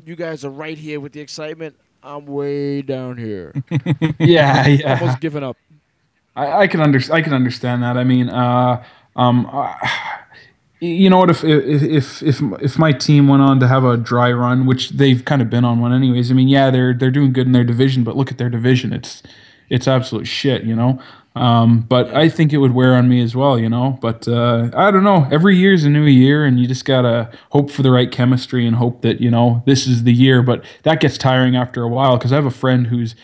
[0.05, 1.75] you guys are right here with the excitement.
[2.03, 3.55] I'm way down here,
[4.19, 4.99] yeah, yeah.
[5.01, 5.57] almost giving up.
[6.35, 7.97] I, I can under, I can understand that.
[7.97, 8.83] I mean, uh,
[9.17, 9.75] um, uh,
[10.81, 11.31] you know what?
[11.31, 14.91] If if if if if my team went on to have a dry run, which
[14.91, 16.31] they've kind of been on one anyways.
[16.31, 18.93] I mean, yeah, they're they're doing good in their division, but look at their division.
[18.93, 19.23] It's
[19.69, 21.01] it's absolute shit, you know.
[21.37, 23.99] Um, but I think it would wear on me as well, you know.
[24.01, 25.29] But uh, I don't know.
[25.31, 28.67] Every year is a new year, and you just gotta hope for the right chemistry
[28.67, 30.43] and hope that you know this is the year.
[30.43, 33.15] But that gets tiring after a while because I have a friend who's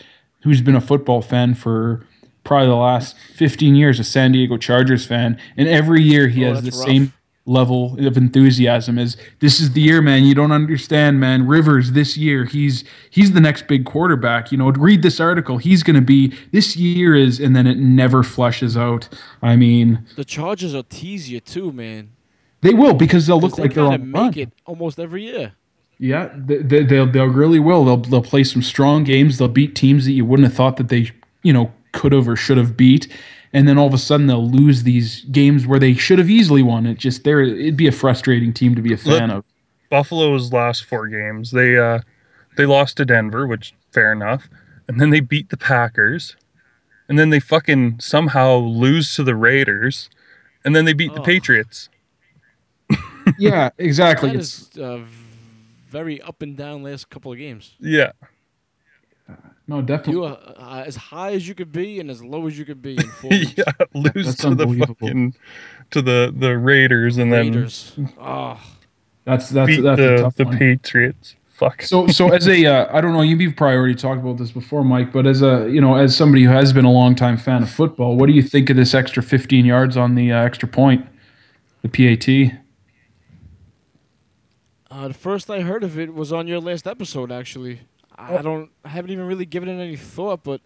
[0.43, 2.05] who's been a football fan for
[2.45, 6.53] probably the last 15 years, a San Diego Chargers fan, and every year he Oh,
[6.53, 6.87] has the rough.
[6.87, 7.13] same
[7.47, 12.17] level of enthusiasm is this is the year man you don't understand man rivers this
[12.17, 16.01] year he's he's the next big quarterback you know read this article he's going to
[16.01, 19.07] be this year is and then it never flushes out
[19.41, 22.09] i mean The Chargers will tease you too, man.
[22.61, 24.33] they will because they'll look they like they're on make run.
[24.37, 25.53] it almost every year.
[25.99, 27.83] Yeah, they, they, they'll they'll really will.
[27.85, 29.37] They'll they'll play some strong games.
[29.39, 31.09] They'll beat teams that you wouldn't have thought that they
[31.41, 33.07] you know could have or should have beat,
[33.53, 36.61] and then all of a sudden they'll lose these games where they should have easily
[36.63, 36.85] won.
[36.85, 39.45] It just there it'd be a frustrating team to be a fan Look- of.
[39.89, 41.99] Buffalo's last four games, they uh
[42.57, 44.49] they lost to Denver, which fair enough,
[44.87, 46.35] and then they beat the Packers,
[47.07, 50.09] and then they fucking somehow lose to the Raiders,
[50.65, 51.23] and then they beat the Oh.
[51.23, 51.89] Patriots.
[53.37, 54.29] Yeah, exactly.
[54.29, 55.03] That It's, is uh,
[55.89, 57.75] very up and down last couple of games.
[57.79, 58.11] Yeah,
[59.67, 60.13] no, definitely.
[60.13, 62.81] You are uh, as high as you could be and as low as you could
[62.81, 63.11] be in
[63.57, 64.65] yeah, lose that's to the
[64.99, 65.35] fucking
[65.91, 67.97] to the the Raiders, and Raiders.
[68.19, 68.59] Oh,
[69.25, 70.57] That's that's then beat that's a the tough the one.
[70.57, 71.35] Patriots.
[71.49, 71.81] Fuck.
[71.81, 74.83] So, so as a, uh, I don't know, you've probably already talked about this before,
[74.83, 77.71] Mike, but as a, you know, as somebody who has been a longtime fan of
[77.71, 81.07] football, what do you think of this extra 15 yards on the uh, extra point,
[81.81, 82.59] the PAT?
[84.91, 87.31] uh, the first I heard of it was on your last episode.
[87.31, 87.81] Actually,
[88.17, 90.43] I don't, I haven't even really given it any thought.
[90.43, 90.61] But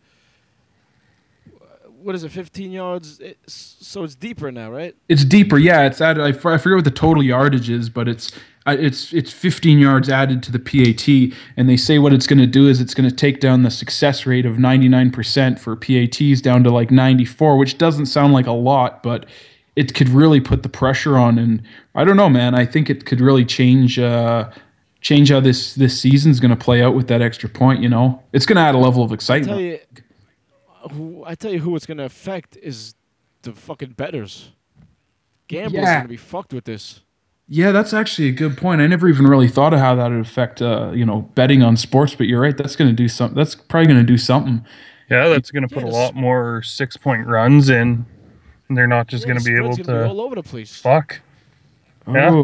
[2.02, 2.30] what is it?
[2.32, 3.20] 15 yards.
[3.20, 4.96] It's, so it's deeper now, right?
[5.08, 5.86] It's deeper, yeah.
[5.86, 6.24] It's added.
[6.24, 8.32] I, f- I forget what the total yardage is, but it's
[8.68, 12.48] it's it's 15 yards added to the PAT, and they say what it's going to
[12.48, 16.64] do is it's going to take down the success rate of 99% for PATs down
[16.64, 19.26] to like 94, which doesn't sound like a lot, but
[19.76, 21.40] it could really put the pressure on.
[21.40, 21.64] And
[21.96, 22.54] I don't know, man.
[22.54, 23.98] I think it could really change.
[23.98, 24.50] Uh,
[25.02, 28.22] change how this this season's going to play out with that extra point you know
[28.34, 29.52] it's going to add a level of excitement.
[29.52, 29.90] I excitement
[30.90, 32.96] tell you, who I tell you who it's gonna affect is
[33.44, 34.52] the fucking betters.
[35.48, 35.98] Gamblers Yeah.
[35.98, 37.02] gonna be fucked with this.
[37.48, 38.80] Yeah, that's actually a good point.
[38.80, 41.76] I never even really thought of how that would affect, uh, you know, betting on
[41.76, 42.16] sports.
[42.16, 42.56] But you're right.
[42.56, 43.36] That's going to do something.
[43.36, 44.64] That's probably going to do something.
[45.10, 48.06] Yeah, that's going to put Yeah, a the lot more six point runs in.
[48.70, 50.78] And they're not just Yeah, going to be able gonna be all over the place.
[50.78, 51.20] fuck.
[52.08, 52.44] Yeah.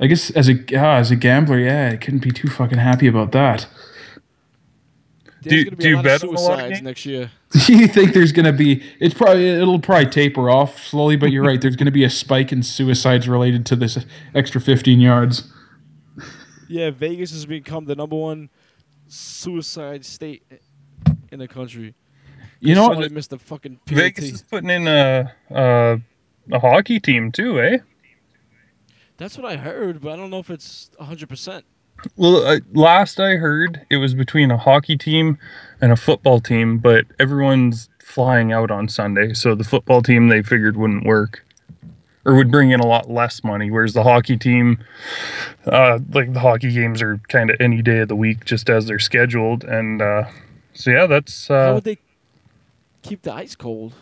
[0.00, 3.06] I guess as a ah, as a gambler, yeah, I couldn't be too fucking happy
[3.06, 3.66] about that.
[5.42, 7.30] There's Do- gonna be do a you lot bet of on a suicides next year.
[7.50, 8.82] Do you think there's going to be?
[8.98, 11.60] It's probably it'll probably taper off slowly, but you're right.
[11.60, 13.98] There's going to be a spike in suicides related to this
[14.34, 15.52] extra 15 yards.
[16.68, 18.48] Yeah, Vegas has become the number one
[19.06, 20.44] suicide state
[21.30, 21.94] in the country.
[22.60, 23.96] You know, Somebody missed the fucking PAT.
[23.96, 26.00] Vegas is putting in a, a
[26.50, 27.78] a hockey team too, eh?
[29.22, 31.62] That's what I heard, but I don't know if it's 100%.
[32.16, 35.38] Well, uh, last I heard, it was between a hockey team
[35.80, 40.42] and a football team, but everyone's flying out on Sunday, so the football team they
[40.42, 41.46] figured wouldn't work,
[42.24, 43.70] or would bring in a lot less money.
[43.70, 44.82] Whereas the hockey team,
[45.66, 48.86] uh, like the hockey games are kind of any day of the week, just as
[48.86, 50.24] they're scheduled, and uh,
[50.72, 51.98] so yeah, that's How uh, would they
[53.02, 53.94] keep the ice cold?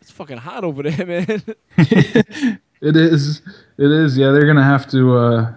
[0.00, 1.42] It's fucking hot over there, man.
[2.80, 3.42] it is.
[3.78, 4.16] It is.
[4.16, 5.16] Yeah, they're gonna have to.
[5.16, 5.54] Uh,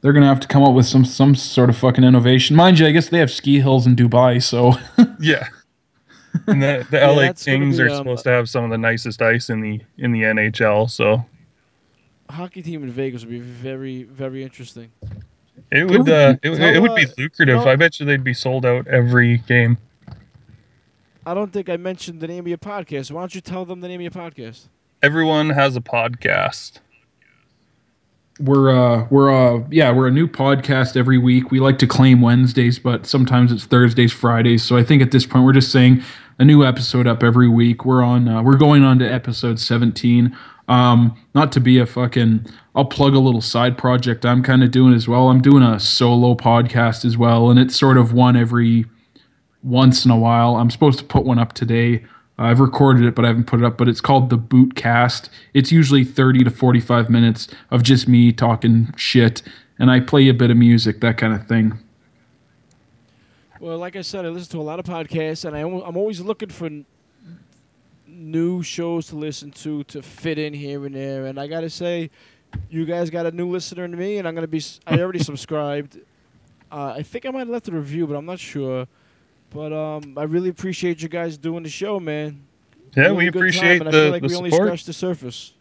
[0.00, 2.56] they're gonna have to come up with some some sort of fucking innovation.
[2.56, 4.74] Mind you, I guess they have ski hills in Dubai, so.
[5.20, 5.48] yeah.
[6.46, 8.70] And the, the Yeah, LA that's Kings be, are um, supposed to have some of
[8.70, 11.24] the nicest ice in the in the NHL, so
[12.30, 14.90] Hockey team in Vegas would be very, very interesting.
[15.70, 17.58] It would would uh, be- it, tell, it would be uh, lucrative.
[17.58, 19.78] tell- I bet you they'd be sold out every game.
[21.24, 23.10] I don't think I mentioned the name of your podcast.
[23.12, 24.68] Why don't you tell them the name of your podcast?
[25.02, 26.80] Everyone has a podcast.
[28.40, 31.50] We're uh we're uh yeah we're a new podcast every week.
[31.50, 34.62] We like to claim Wednesdays, but sometimes it's Thursdays, Fridays.
[34.62, 36.02] So I think at this point we're just saying
[36.38, 37.84] a new episode up every week.
[37.84, 40.36] We're on uh, we're going on to episode seventeen.
[40.68, 42.46] Um, not to be a fucking.
[42.74, 45.28] I'll plug a little side project I'm kind of doing as well.
[45.28, 48.86] I'm doing a solo podcast as well, and it's sort of one every
[49.62, 50.56] once in a while.
[50.56, 52.04] I'm supposed to put one up today.
[52.38, 53.76] I've recorded it, but I haven't put it up.
[53.76, 55.28] But it's called the Bootcast.
[55.54, 59.42] It's usually 30 to 45 minutes of just me talking shit,
[59.78, 61.78] and I play a bit of music, that kind of thing.
[63.60, 66.20] Well, like I said, I listen to a lot of podcasts, and I, I'm always
[66.20, 66.84] looking for n-
[68.08, 71.26] new shows to listen to to fit in here and there.
[71.26, 72.10] And I gotta say,
[72.70, 74.62] you guys got a new listener to me, and I'm gonna be.
[74.86, 76.00] I already subscribed.
[76.72, 78.88] Uh, I think I might have left a review, but I'm not sure.
[79.54, 82.42] But um, I really appreciate you guys doing the show, man.
[82.96, 84.68] Yeah, Really we good time, appreciate and I the, feel like the we only support.
[84.68, 85.52] scratched the surface.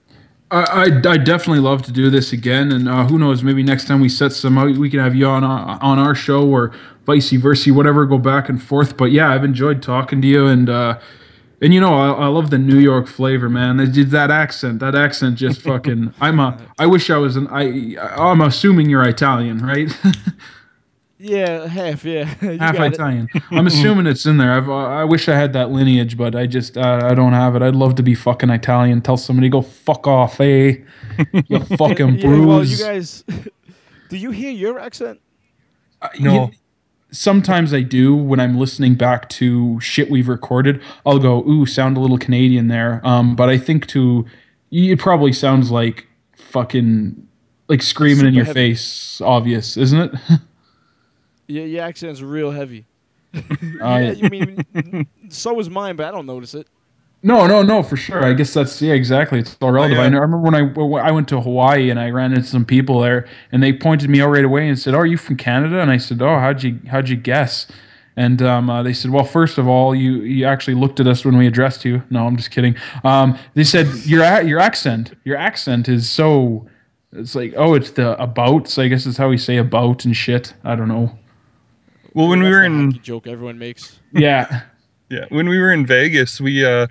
[0.50, 0.64] I,
[1.06, 3.42] I, I definitely love to do this again, and uh, who knows?
[3.42, 6.14] Maybe next time we set some out, we can have you on our, on our
[6.14, 6.74] show or
[7.06, 8.06] vice versa, whatever.
[8.06, 8.98] Go back and forth.
[8.98, 11.00] But yeah, I've enjoyed talking to you, and uh,
[11.62, 13.78] and you know, I, I love the New York flavor, man.
[13.78, 16.14] That, that accent, that accent, just fucking.
[16.20, 16.60] I'm a.
[16.78, 17.48] I wish I was an.
[17.48, 17.96] I.
[18.18, 19.89] I'm assuming you're Italian, right?
[21.24, 22.04] Yeah, half.
[22.04, 22.94] Yeah, You Half got it.
[22.94, 23.28] Italian.
[23.52, 24.54] I'm assuming it's in there.
[24.54, 24.68] I've.
[24.68, 26.78] Uh, I wish I had that lineage, but I just.
[26.78, 27.62] Uh, I don't have it.
[27.62, 29.02] I'd love to be fucking Italian.
[29.02, 30.78] Tell somebody go fuck off, eh?
[31.48, 33.24] You fucking Yeah, well, you guys.
[34.10, 35.22] do you hear your accent?
[36.20, 36.34] No.
[36.46, 36.52] You-
[37.14, 40.82] sometimes I do when I'm listening back to shit we've recorded.
[41.06, 43.02] I'll go, ooh, sound a little Canadian there.
[43.04, 44.26] Um, but I think to
[44.72, 47.28] it probably sounds like fucking
[47.68, 48.70] like screaming in your heavy.
[48.72, 50.12] face, obvious, isn't it?
[51.52, 52.86] Yeah, your accent's real heavy.
[53.34, 53.39] Uh,
[53.82, 56.68] yeah, you mean so is mine, but I don't notice it.
[57.24, 58.26] No, no, no, for sure.
[58.26, 59.39] I guess that's yeah, exactly.
[59.39, 59.97] It's all relative.
[59.97, 60.04] yeah.
[60.04, 62.47] I, know, I remember when I when I went to Hawaii and I ran into
[62.47, 65.18] some people there, and they pointed me out right away and said, "Oh, are you
[65.18, 67.68] from Canada?" And I said, "Oh, how'd you how'd you guess?"
[68.18, 71.24] And um, uh, they said, "Well, first of all, you you actually looked at us
[71.24, 72.76] when we addressed you." No, I'm just kidding.
[73.04, 76.68] Um, they said your a- your accent your accent is so.
[77.14, 78.80] It's like oh, it's the abouts.
[78.80, 80.54] I guess it's how we say about and shit.
[80.64, 81.18] I don't know.
[82.14, 83.99] Well, when we were in joke everyone makes.
[84.14, 84.64] Yeah.
[85.09, 86.88] yeah, when we were in Vegas, we uh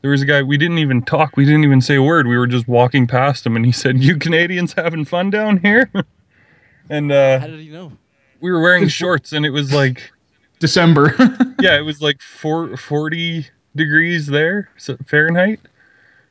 [0.00, 2.26] there was a guy we didn't even talk, we didn't even say a word.
[2.26, 5.90] We were just walking past him and he said, "You Canadians having fun down here?"
[6.90, 7.92] and How uh did he know?
[8.40, 10.10] we were wearing shorts and it was like
[10.58, 11.14] December.
[11.60, 13.46] yeah, it was like four, 40
[13.76, 15.60] degrees there so Fahrenheit.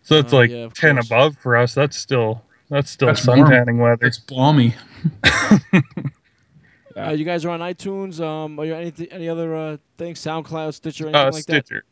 [0.04, 1.06] So it's Oh, like yeah, 10 course.
[1.08, 1.74] above for us.
[1.74, 3.40] That's still that's still That's warm.
[3.50, 4.06] suntanning weather.
[4.06, 4.76] it's balmy.
[6.98, 8.20] Uh, you guys are on iTunes.
[8.20, 10.20] Um, are you any any other uh, things?
[10.20, 11.84] SoundCloud, Stitcher, anything Uh like that?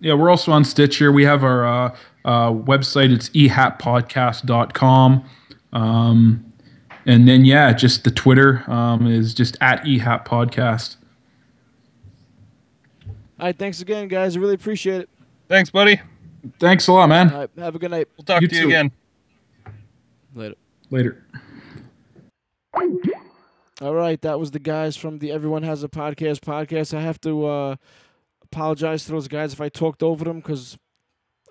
[0.00, 1.12] Yeah, we're also on Stitcher.
[1.12, 3.12] We have our uh, uh, website.
[3.12, 5.24] It's ehappodcast.com.
[5.72, 6.52] Um,
[7.06, 10.96] and then, yeah, just the Twitter um, is just at ehappodcast.
[13.38, 14.36] All right, thanks again, guys.
[14.36, 15.10] I really appreciate it.
[15.48, 16.00] Thanks, buddy.
[16.58, 17.30] Thanks a lot, man.
[17.30, 18.08] All right, have a good night.
[18.16, 18.68] We'll talk You to you too.
[18.68, 18.90] again.
[20.34, 20.54] Later.
[20.90, 21.22] Later.
[23.84, 26.96] All right, that was the guys from the Everyone Has a Podcast podcast.
[26.96, 27.76] I have to uh,
[28.42, 30.78] apologize to those guys if I talked over them because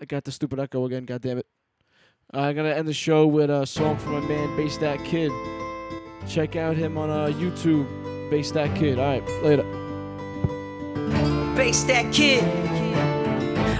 [0.01, 1.05] I got the stupid echo again.
[1.05, 1.45] God damn it.
[2.33, 5.31] I'm gonna end the show with a song from my man Bass That Kid.
[6.27, 7.85] Check out him on uh, YouTube,
[8.31, 8.97] Bass That Kid.
[8.97, 9.61] All right, later.
[11.55, 12.43] Base that kid.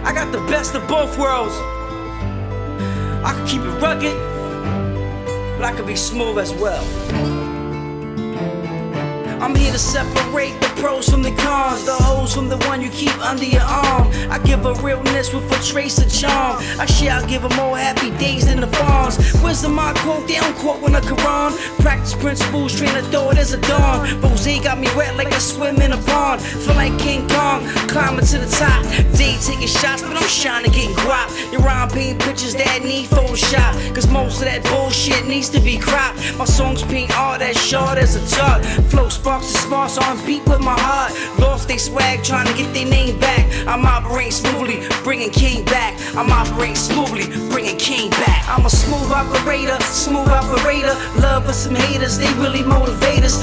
[0.06, 1.56] I got the best of both worlds.
[3.26, 4.16] I can keep it rugged,
[5.58, 7.33] but I can be smooth as well.
[9.44, 12.90] I'm here to separate the pros from the cons, the hoes from the one you
[12.92, 14.08] keep under your arm.
[14.32, 16.64] I give a realness with a trace of charm.
[16.80, 19.18] I share, I give them more happy days than the farms.
[19.44, 21.52] Wisdom I quote, they don't quote when the Quran.
[21.82, 24.22] Practice principles, train throw it as a dawn.
[24.22, 26.42] Rose got me wet like I swim in a pond.
[26.42, 28.82] Feel like King Kong, climbing to the top.
[29.18, 31.52] Day taking shots, but I'm shining, getting guap.
[31.52, 33.94] Your rhyme paint pictures that need Photoshop.
[33.94, 36.18] Cause most of that bullshit needs to be cropped.
[36.38, 38.64] My songs paint all that short as a tug.
[38.90, 41.12] Flow sparks and smarts on beat with my heart.
[41.40, 43.50] Lost they swag, trying to get their name back.
[43.68, 45.98] I'm operating smoothly, bringing King back.
[46.16, 48.48] I'm operating smoothly, bringing King back.
[48.48, 50.94] I'm a smooth operator, smooth operator.
[51.20, 53.42] Love for some haters, they really motivate us.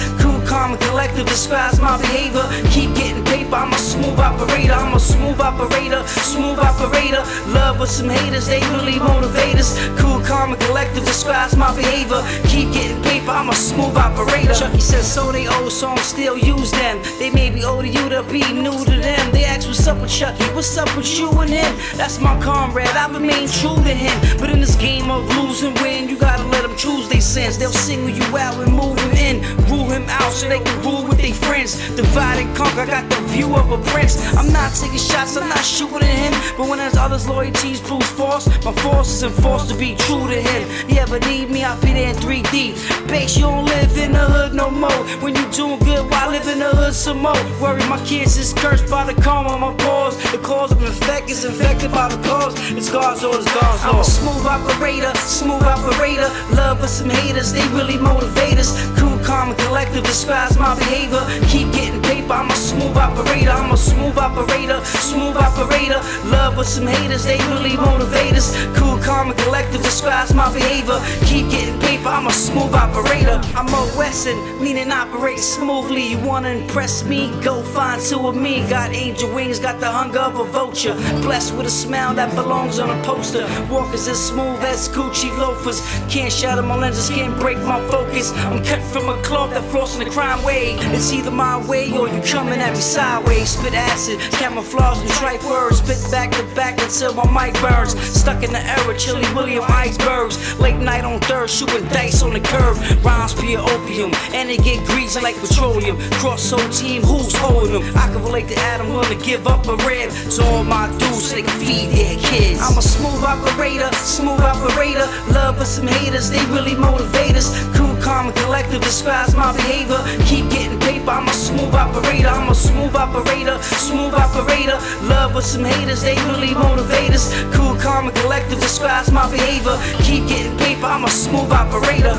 [0.51, 2.43] Calm, and collective describes my behavior.
[2.71, 4.73] Keep getting paper, I'm a smooth operator.
[4.73, 7.23] I'm a smooth operator, smooth operator.
[7.55, 9.79] Love with some haters, they really motivate us.
[10.01, 12.21] Cool, calm, and collective describes my behavior.
[12.49, 14.53] Keep getting paper, I'm a smooth operator.
[14.55, 17.01] Chucky says so they old songs still use them.
[17.21, 19.31] They may be old to you to be new to them.
[19.31, 21.73] They ask what's up with Chucky, what's up with you and him?
[21.95, 24.19] That's my comrade, I remain true to him.
[24.41, 27.57] But in this game of lose and win, you gotta let them choose their sins.
[27.57, 29.60] They'll single you out and move him in,
[29.93, 31.77] him out so they can rule with their friends.
[31.97, 34.17] Divide and conquer, I got the view of a prince.
[34.37, 36.33] I'm not taking shots, I'm not shooting at him.
[36.57, 40.41] But when there's others' loyalties proves false, my force is enforced to be true to
[40.41, 40.69] him.
[40.89, 43.09] You ever need me, I'll be there in 3D.
[43.09, 45.01] Base, you don't live in the hood no more.
[45.23, 47.43] When you doing good, why live in the hood some more?
[47.61, 50.17] Worry, my kids is cursed by the karma my paws.
[50.33, 52.55] The cause of infect is infected by the cause.
[52.73, 53.93] It's God's orders, God's law.
[53.93, 56.29] I'm a smooth operator, smooth operator.
[56.55, 58.71] Love with some haters, they really motivate us.
[58.99, 61.23] Cool, calm, and collective describes my behavior.
[61.49, 63.51] Keep getting paper, I'm a smooth operator.
[63.51, 66.01] I'm a smooth operator, smooth operator.
[66.29, 68.57] Love with some haters, they really motivate us.
[68.77, 70.99] Cool, calm, and collective describes my behavior.
[71.27, 73.41] Keep getting paper, I'm a smooth operator.
[73.55, 76.03] I'm a Wesson, meaning operate smoothly.
[76.13, 77.31] You wanna impress me?
[77.43, 78.67] Go find two of me.
[78.69, 80.95] Got angel wings, got the hunger of a vulture.
[81.23, 83.47] Blessed with a smile that belongs on a poster.
[83.71, 85.81] Walkers as smooth as Gucci loafers.
[86.09, 88.33] Can't shatter my lenses, can't break my focus.
[88.47, 90.79] I'm cut from a cloth that frosts in the crime wave.
[90.95, 93.51] It's either my way or you coming at me sideways.
[93.51, 95.79] Spit acid, camouflage and trite words.
[95.79, 97.99] Spit back to back until my mic burns.
[98.01, 100.59] Stuck in the era, Chili William icebergs.
[100.59, 102.79] Late night on third, shooting dice on the curve.
[103.05, 105.99] Rhymes pure opium, and they get greasy like petroleum.
[106.21, 107.97] Cross soul team, who's holding them?
[107.97, 111.37] I can relate to Adam, to give up a rib to all my dudes so
[111.37, 112.61] they can feed their kids.
[112.61, 115.07] I'm a smooth operator, smooth operator.
[115.33, 117.49] Love with some haters, they really motivate us.
[117.77, 120.01] Cool, calm, and collective describes my behavior.
[120.27, 122.29] Keep getting paper, I'm a smooth operator.
[122.29, 124.79] I'm a smooth operator, smooth operator.
[125.15, 127.27] Love with some haters, they really motivate us.
[127.55, 129.77] Cool, calm, and collective describes my behavior.
[130.03, 132.17] Keep getting paper, I'm a smooth operator.